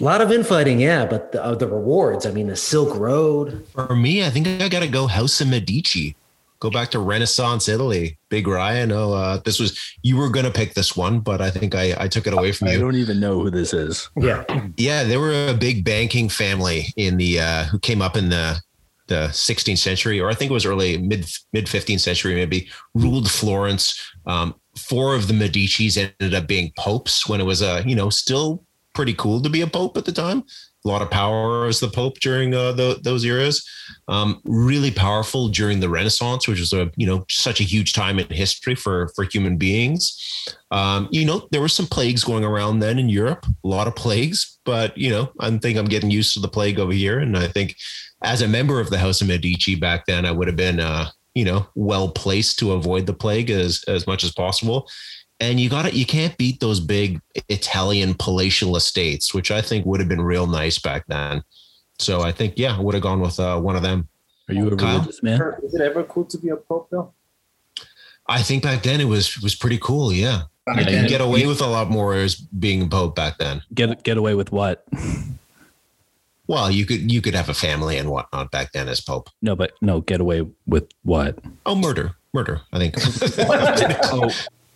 A 0.00 0.04
lot 0.04 0.20
of 0.20 0.30
infighting, 0.30 0.80
yeah, 0.80 1.04
but 1.06 1.32
the, 1.32 1.44
uh, 1.44 1.54
the 1.56 1.66
rewards. 1.66 2.24
I 2.24 2.30
mean, 2.30 2.46
the 2.46 2.56
Silk 2.56 2.96
Road. 2.96 3.66
For 3.74 3.96
me, 3.96 4.24
I 4.24 4.30
think 4.30 4.46
I 4.46 4.68
got 4.68 4.80
to 4.80 4.86
go 4.88 5.06
House 5.08 5.40
of 5.40 5.48
Medici. 5.48 6.14
Go 6.60 6.70
back 6.70 6.90
to 6.92 6.98
Renaissance 6.98 7.68
Italy. 7.68 8.18
Big 8.30 8.46
Ryan. 8.46 8.90
Oh, 8.92 9.12
uh, 9.12 9.38
this 9.44 9.58
was 9.60 9.78
you 10.02 10.16
were 10.16 10.28
going 10.28 10.44
to 10.44 10.50
pick 10.52 10.74
this 10.74 10.96
one, 10.96 11.20
but 11.20 11.40
I 11.40 11.50
think 11.50 11.74
I, 11.74 11.94
I 11.98 12.08
took 12.08 12.26
it 12.26 12.32
away 12.32 12.52
from 12.52 12.66
you. 12.68 12.72
I 12.72 12.76
you. 12.76 12.80
don't 12.82 12.96
even 12.96 13.20
know 13.20 13.40
who 13.40 13.50
this 13.50 13.72
is. 13.72 14.08
Yeah, 14.16 14.44
Yeah, 14.76 15.04
they 15.04 15.16
were 15.16 15.48
a 15.50 15.54
big 15.54 15.84
banking 15.84 16.28
family 16.28 16.86
in 16.96 17.16
the 17.16 17.40
uh, 17.40 17.64
who 17.64 17.78
came 17.78 18.00
up 18.02 18.16
in 18.16 18.28
the 18.28 18.60
the 19.08 19.28
16th 19.32 19.78
century, 19.78 20.20
or 20.20 20.28
I 20.28 20.34
think 20.34 20.50
it 20.50 20.54
was 20.54 20.66
early 20.66 20.98
mid 20.98 21.26
mid 21.52 21.66
15th 21.66 22.00
century, 22.00 22.34
maybe 22.34 22.68
ruled 22.94 23.30
Florence. 23.30 23.98
Um, 24.26 24.54
four 24.78 25.14
of 25.14 25.28
the 25.28 25.34
Medici's 25.34 25.96
ended 25.96 26.34
up 26.34 26.46
being 26.46 26.72
popes 26.76 27.28
when 27.28 27.40
it 27.40 27.44
was 27.44 27.62
uh, 27.62 27.82
you 27.86 27.94
know 27.94 28.10
still 28.10 28.64
pretty 28.94 29.14
cool 29.14 29.40
to 29.40 29.48
be 29.48 29.60
a 29.60 29.66
pope 29.66 29.96
at 29.96 30.04
the 30.04 30.12
time. 30.12 30.42
A 30.84 30.88
lot 30.88 31.02
of 31.02 31.10
power 31.10 31.66
as 31.66 31.80
the 31.80 31.88
pope 31.88 32.20
during 32.20 32.54
uh, 32.54 32.72
tho- 32.72 32.94
those 32.94 33.24
eras. 33.24 33.68
Um, 34.06 34.40
really 34.44 34.90
powerful 34.90 35.48
during 35.48 35.80
the 35.80 35.88
Renaissance, 35.88 36.46
which 36.46 36.60
was 36.60 36.72
a 36.72 36.90
you 36.96 37.06
know 37.06 37.24
such 37.28 37.60
a 37.60 37.64
huge 37.64 37.92
time 37.92 38.18
in 38.18 38.28
history 38.28 38.74
for 38.74 39.08
for 39.14 39.24
human 39.24 39.56
beings. 39.56 40.16
Um, 40.70 41.08
you 41.10 41.24
know, 41.24 41.48
there 41.50 41.60
were 41.60 41.68
some 41.68 41.86
plagues 41.86 42.24
going 42.24 42.44
around 42.44 42.78
then 42.78 42.98
in 42.98 43.08
Europe, 43.08 43.46
a 43.64 43.68
lot 43.68 43.88
of 43.88 43.96
plagues, 43.96 44.58
but 44.64 44.96
you 44.96 45.10
know, 45.10 45.32
I 45.40 45.50
think 45.58 45.78
I'm 45.78 45.86
getting 45.86 46.10
used 46.10 46.34
to 46.34 46.40
the 46.40 46.48
plague 46.48 46.78
over 46.78 46.92
here. 46.92 47.18
And 47.18 47.36
I 47.36 47.48
think 47.48 47.76
as 48.22 48.42
a 48.42 48.48
member 48.48 48.80
of 48.80 48.90
the 48.90 48.98
House 48.98 49.20
of 49.20 49.28
Medici 49.28 49.74
back 49.74 50.06
then, 50.06 50.24
I 50.26 50.32
would 50.32 50.48
have 50.48 50.56
been, 50.56 50.80
uh, 50.80 51.08
you 51.34 51.44
know, 51.44 51.66
well 51.74 52.08
placed 52.10 52.58
to 52.60 52.72
avoid 52.72 53.06
the 53.06 53.14
plague 53.14 53.50
as, 53.50 53.84
as 53.88 54.06
much 54.06 54.24
as 54.24 54.32
possible. 54.32 54.88
And 55.40 55.60
you 55.60 55.70
got 55.70 55.86
it. 55.86 55.94
You 55.94 56.04
can't 56.04 56.36
beat 56.36 56.58
those 56.60 56.80
big 56.80 57.20
Italian 57.48 58.14
palatial 58.18 58.76
estates, 58.76 59.32
which 59.32 59.50
I 59.50 59.62
think 59.62 59.86
would 59.86 60.00
have 60.00 60.08
been 60.08 60.20
real 60.20 60.46
nice 60.46 60.78
back 60.78 61.04
then. 61.06 61.42
So 62.00 62.22
I 62.22 62.32
think, 62.32 62.54
yeah, 62.56 62.76
I 62.76 62.80
would 62.80 62.94
have 62.94 63.02
gone 63.02 63.20
with 63.20 63.38
uh, 63.38 63.60
one 63.60 63.76
of 63.76 63.82
them. 63.82 64.08
Are 64.48 64.54
you 64.54 64.66
a 64.68 64.76
Kyle? 64.76 64.98
religious 64.98 65.22
man? 65.22 65.40
Is 65.62 65.74
it 65.74 65.80
ever 65.80 66.02
cool 66.04 66.24
to 66.24 66.38
be 66.38 66.48
a 66.48 66.56
pope 66.56 66.88
though? 66.90 67.12
I 68.26 68.42
think 68.42 68.62
back 68.62 68.82
then 68.82 69.00
it 69.00 69.04
was 69.04 69.38
was 69.40 69.54
pretty 69.54 69.78
cool. 69.78 70.12
Yeah, 70.12 70.42
Back 70.68 70.76
Yeah, 70.76 70.82
you 70.82 70.90
then, 70.90 71.04
could 71.04 71.10
get 71.10 71.20
away 71.22 71.46
with 71.46 71.62
a 71.62 71.66
lot 71.66 71.88
more 71.88 72.14
as 72.14 72.34
being 72.34 72.82
a 72.82 72.86
pope 72.86 73.14
back 73.14 73.38
then. 73.38 73.62
Get 73.72 74.02
get 74.02 74.16
away 74.18 74.34
with 74.34 74.52
what? 74.52 74.84
Well, 76.48 76.70
you 76.70 76.86
could 76.86 77.12
you 77.12 77.20
could 77.20 77.34
have 77.34 77.50
a 77.50 77.54
family 77.54 77.98
and 77.98 78.10
whatnot 78.10 78.50
back 78.50 78.72
then 78.72 78.88
as 78.88 79.00
Pope. 79.02 79.28
No, 79.42 79.54
but 79.54 79.72
no, 79.82 80.00
get 80.00 80.20
away 80.20 80.46
with 80.66 80.88
what? 81.02 81.38
Oh, 81.66 81.76
murder, 81.76 82.16
murder. 82.32 82.62
I 82.72 82.78
think. 82.78 82.96
Oh, 84.10 84.30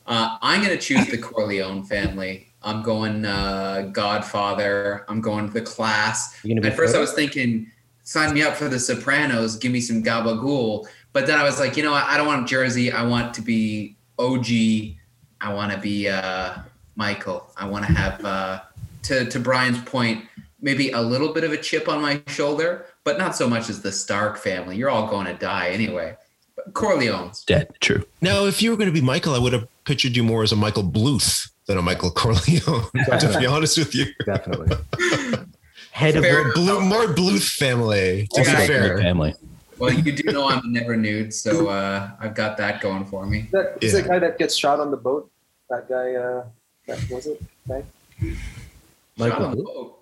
Uh, 0.07 0.37
I'm 0.43 0.63
going 0.63 0.77
to 0.77 0.83
choose 0.83 1.07
the 1.07 1.17
Corleone 1.17 1.85
family. 1.85 2.49
I'm 2.63 2.83
going 2.83 3.25
uh, 3.25 3.89
Godfather. 3.93 5.05
I'm 5.09 5.21
going 5.21 5.47
to 5.47 5.53
the 5.53 5.63
class. 5.63 6.39
You 6.45 6.51
gonna 6.51 6.61
be 6.61 6.69
At 6.69 6.77
first, 6.77 6.95
I 6.95 6.99
was 6.99 7.13
thinking, 7.13 7.71
sign 8.03 8.35
me 8.35 8.43
up 8.43 8.57
for 8.57 8.69
The 8.69 8.81
Sopranos. 8.81 9.57
Give 9.57 9.71
me 9.73 9.81
some 9.81 10.03
gabagool. 10.03 10.87
But 11.13 11.27
then 11.27 11.39
I 11.39 11.45
was 11.45 11.61
like, 11.61 11.77
you 11.77 11.85
know 11.85 11.93
what? 11.93 12.05
I 12.05 12.17
don't 12.17 12.27
want 12.27 12.49
Jersey. 12.49 12.91
I 12.91 13.05
want 13.05 13.33
to 13.35 13.43
be 13.43 13.97
OG. 14.19 14.47
I 15.41 15.55
want 15.55 15.73
to 15.73 15.79
be 15.79 16.09
uh, 16.09 16.55
Michael. 16.97 17.51
I 17.57 17.67
want 17.67 17.87
to 17.87 17.93
have, 17.93 18.25
uh, 18.25 18.61
to 19.05 19.25
to 19.27 19.41
Brian's 19.41 19.81
point, 19.83 20.25
maybe 20.63 20.91
a 20.93 21.01
little 21.01 21.33
bit 21.33 21.45
of 21.45 21.53
a 21.53 21.57
chip 21.59 21.89
on 21.89 22.01
my 22.01 22.23
shoulder, 22.29 22.87
but 23.05 23.19
not 23.19 23.37
so 23.37 23.49
much 23.49 23.69
as 23.69 23.83
the 23.83 23.93
Stark 23.93 24.39
family. 24.39 24.77
You're 24.77 24.89
all 24.91 25.09
going 25.09 25.27
to 25.27 25.35
die 25.35 25.69
anyway. 25.71 26.17
But 26.57 26.73
Corleones. 26.73 27.45
dead. 27.45 27.69
True. 27.81 28.05
now, 28.21 28.45
if 28.47 28.63
you 28.63 28.71
were 28.71 28.77
going 28.77 28.89
to 28.89 28.93
be 28.93 29.01
Michael, 29.05 29.35
I 29.35 29.39
would 29.39 29.53
have 29.53 29.67
pictured 29.85 30.17
you 30.17 30.23
more 30.23 30.43
as 30.43 30.53
a 30.53 30.57
Michael 30.57 30.85
Bluth 30.85 31.51
than 31.67 31.79
a 31.79 31.83
Michael 31.83 32.11
Corleone. 32.11 32.85
to 32.95 33.37
be 33.39 33.47
honest 33.47 33.77
with 33.79 33.95
you, 33.95 34.07
definitely. 34.25 34.77
Head 35.93 36.17
of 36.17 36.25
Fair. 36.25 36.53
Blue, 36.55 36.81
more 36.81 37.07
Bluth 37.07 37.55
family. 37.57 38.27
To 38.33 38.41
Okay. 38.41 38.53
be 38.63 38.67
fair, 38.67 38.99
family. 38.99 39.35
Well, 39.79 39.93
you 39.93 40.13
do 40.13 40.31
know 40.33 40.49
I'm 40.49 40.73
never 40.73 40.97
nude, 40.97 41.35
so 41.35 41.69
uh, 41.69 42.11
I've 42.21 42.35
got 42.35 42.57
that 42.59 42.81
going 42.81 43.05
for 43.07 43.27
me. 43.27 43.49
That 43.53 43.79
is 43.81 43.93
Yeah. 43.95 44.01
the 44.03 44.09
guy 44.09 44.19
that 44.21 44.39
gets 44.39 44.55
shot 44.55 44.79
on 44.81 44.91
the 44.91 44.97
boat. 44.97 45.31
That 45.71 45.89
guy. 45.89 46.15
Uh, 46.15 46.45
that 46.87 47.11
was 47.11 47.27
it. 47.27 47.43
Right? 47.67 47.85
Michael 49.17 49.39
Shot 49.39 49.43
on 49.43 49.51
the 49.53 49.57
who? 49.57 49.65
boat. 49.65 49.99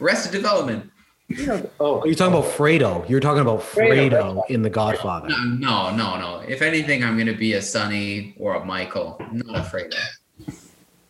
Arrested 0.00 0.32
Development. 0.32 0.90
Oh, 0.90 1.34
You 1.34 1.46
know. 1.46 1.70
Oh, 1.78 2.00
Are 2.00 2.08
you 2.08 2.14
talking 2.14 2.36
about 2.36 2.50
Fredo? 2.50 3.08
You're 3.08 3.20
talking 3.20 3.42
about 3.42 3.60
Fredo, 3.60 4.10
Fredo 4.10 4.50
in 4.50 4.62
The 4.62 4.70
Godfather. 4.70 5.28
No, 5.28 5.90
no, 5.90 5.96
no, 5.96 6.18
no. 6.18 6.38
If 6.48 6.62
anything, 6.62 7.04
I'm 7.04 7.14
going 7.16 7.26
to 7.28 7.34
be 7.36 7.52
a 7.54 7.62
Sonny 7.62 8.34
or 8.38 8.54
a 8.54 8.64
Michael. 8.64 9.20
Not 9.32 9.56
a 9.56 9.60
Fredo. 9.60 9.96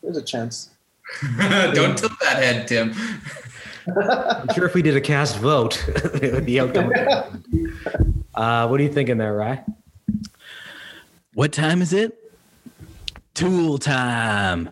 There's 0.03 0.17
a 0.17 0.23
chance. 0.23 0.71
Don't 1.39 1.97
tilt 1.97 2.13
that 2.21 2.43
head, 2.43 2.69
Tim. 2.69 2.93
I'm 3.97 4.55
sure 4.55 4.67
if 4.67 4.75
we 4.75 4.83
did 4.83 4.97
a 4.97 5.01
cast 5.01 5.39
vote, 5.39 5.83
it 6.23 6.33
would 6.35 6.47
be 6.47 6.61
outcome. 6.61 6.89
would 6.89 7.45
be 7.51 7.67
uh, 8.35 8.69
what 8.69 8.79
are 8.79 8.83
you 8.83 8.93
thinking 8.93 9.19
there, 9.19 9.35
Rye? 9.35 9.65
What 11.35 11.53
time 11.53 11.83
is 11.83 11.93
it? 11.93 12.17
Tool 13.35 13.79
time. 13.79 14.71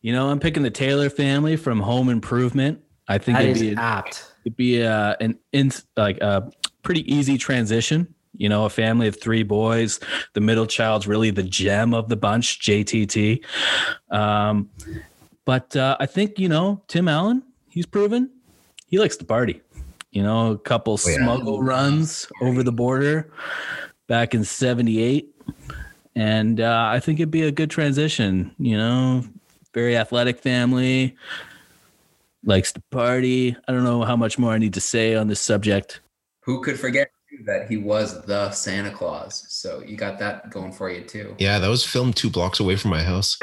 You 0.00 0.12
know, 0.12 0.30
I'm 0.30 0.40
picking 0.40 0.62
the 0.62 0.70
Taylor 0.70 1.10
family 1.10 1.56
from 1.56 1.80
Home 1.80 2.08
Improvement. 2.08 2.82
I 3.08 3.18
think 3.18 3.38
That 3.38 3.44
it'd 3.46 3.56
is 3.56 3.62
be 3.70 3.76
apt. 3.76 4.32
it'd 4.44 4.56
be 4.56 4.82
uh, 4.84 5.14
an 5.20 5.38
in, 5.52 5.72
like 5.96 6.18
a 6.20 6.50
pretty 6.82 7.10
easy 7.12 7.38
transition. 7.38 8.14
You 8.36 8.48
know, 8.48 8.66
a 8.66 8.70
family 8.70 9.08
of 9.08 9.20
three 9.20 9.42
boys. 9.42 9.98
The 10.34 10.40
middle 10.40 10.66
child's 10.66 11.08
really 11.08 11.30
the 11.30 11.42
gem 11.42 11.92
of 11.94 12.08
the 12.08 12.16
bunch, 12.16 12.60
JTT. 12.60 13.42
Um, 14.10 14.68
but 15.44 15.74
uh, 15.74 15.96
I 15.98 16.06
think 16.06 16.38
you 16.38 16.48
know 16.48 16.82
Tim 16.88 17.08
Allen. 17.08 17.42
He's 17.70 17.86
proven 17.86 18.30
he 18.86 18.98
likes 18.98 19.16
to 19.18 19.24
party. 19.24 19.60
You 20.12 20.22
know, 20.22 20.52
a 20.52 20.58
couple 20.58 20.94
Oh, 21.04 21.08
yeah. 21.10 21.16
smuggle 21.16 21.62
runs 21.62 22.26
over 22.40 22.62
the 22.62 22.72
border 22.72 23.30
back 24.06 24.34
in 24.34 24.44
'78, 24.44 25.34
and 26.16 26.60
uh, 26.60 26.88
I 26.92 27.00
think 27.00 27.20
it'd 27.20 27.30
be 27.30 27.42
a 27.42 27.50
good 27.50 27.70
transition. 27.70 28.54
You 28.58 28.76
know, 28.76 29.24
very 29.74 29.96
athletic 29.96 30.38
family 30.38 31.16
likes 32.44 32.72
to 32.72 32.82
party. 32.90 33.56
I 33.66 33.72
don't 33.72 33.84
know 33.84 34.02
how 34.02 34.16
much 34.16 34.38
more 34.38 34.52
I 34.52 34.58
need 34.58 34.74
to 34.74 34.80
say 34.80 35.14
on 35.14 35.28
this 35.28 35.40
subject. 35.40 36.00
Who 36.44 36.62
could 36.62 36.78
forget 36.78 37.10
that 37.44 37.68
he 37.68 37.76
was 37.76 38.24
the 38.24 38.50
Santa 38.50 38.90
Claus? 38.90 39.44
So 39.48 39.82
you 39.86 39.96
got 39.96 40.18
that 40.18 40.50
going 40.50 40.72
for 40.72 40.90
you 40.90 41.02
too. 41.02 41.34
yeah, 41.38 41.58
that 41.58 41.68
was 41.68 41.84
filmed 41.84 42.16
two 42.16 42.30
blocks 42.30 42.60
away 42.60 42.76
from 42.76 42.90
my 42.90 43.02
house. 43.02 43.38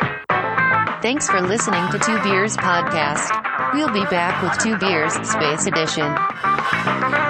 Thanks 1.01 1.29
for 1.29 1.39
listening 1.41 1.88
to 1.91 1.99
Two 1.99 2.21
Beers 2.23 2.58
Podcast. 2.58 3.73
We'll 3.73 3.91
be 3.93 4.05
back 4.10 4.41
with 4.41 4.58
Two 4.63 4.77
Beers 4.77 5.13
Space 5.13 5.67
Edition. 5.67 7.24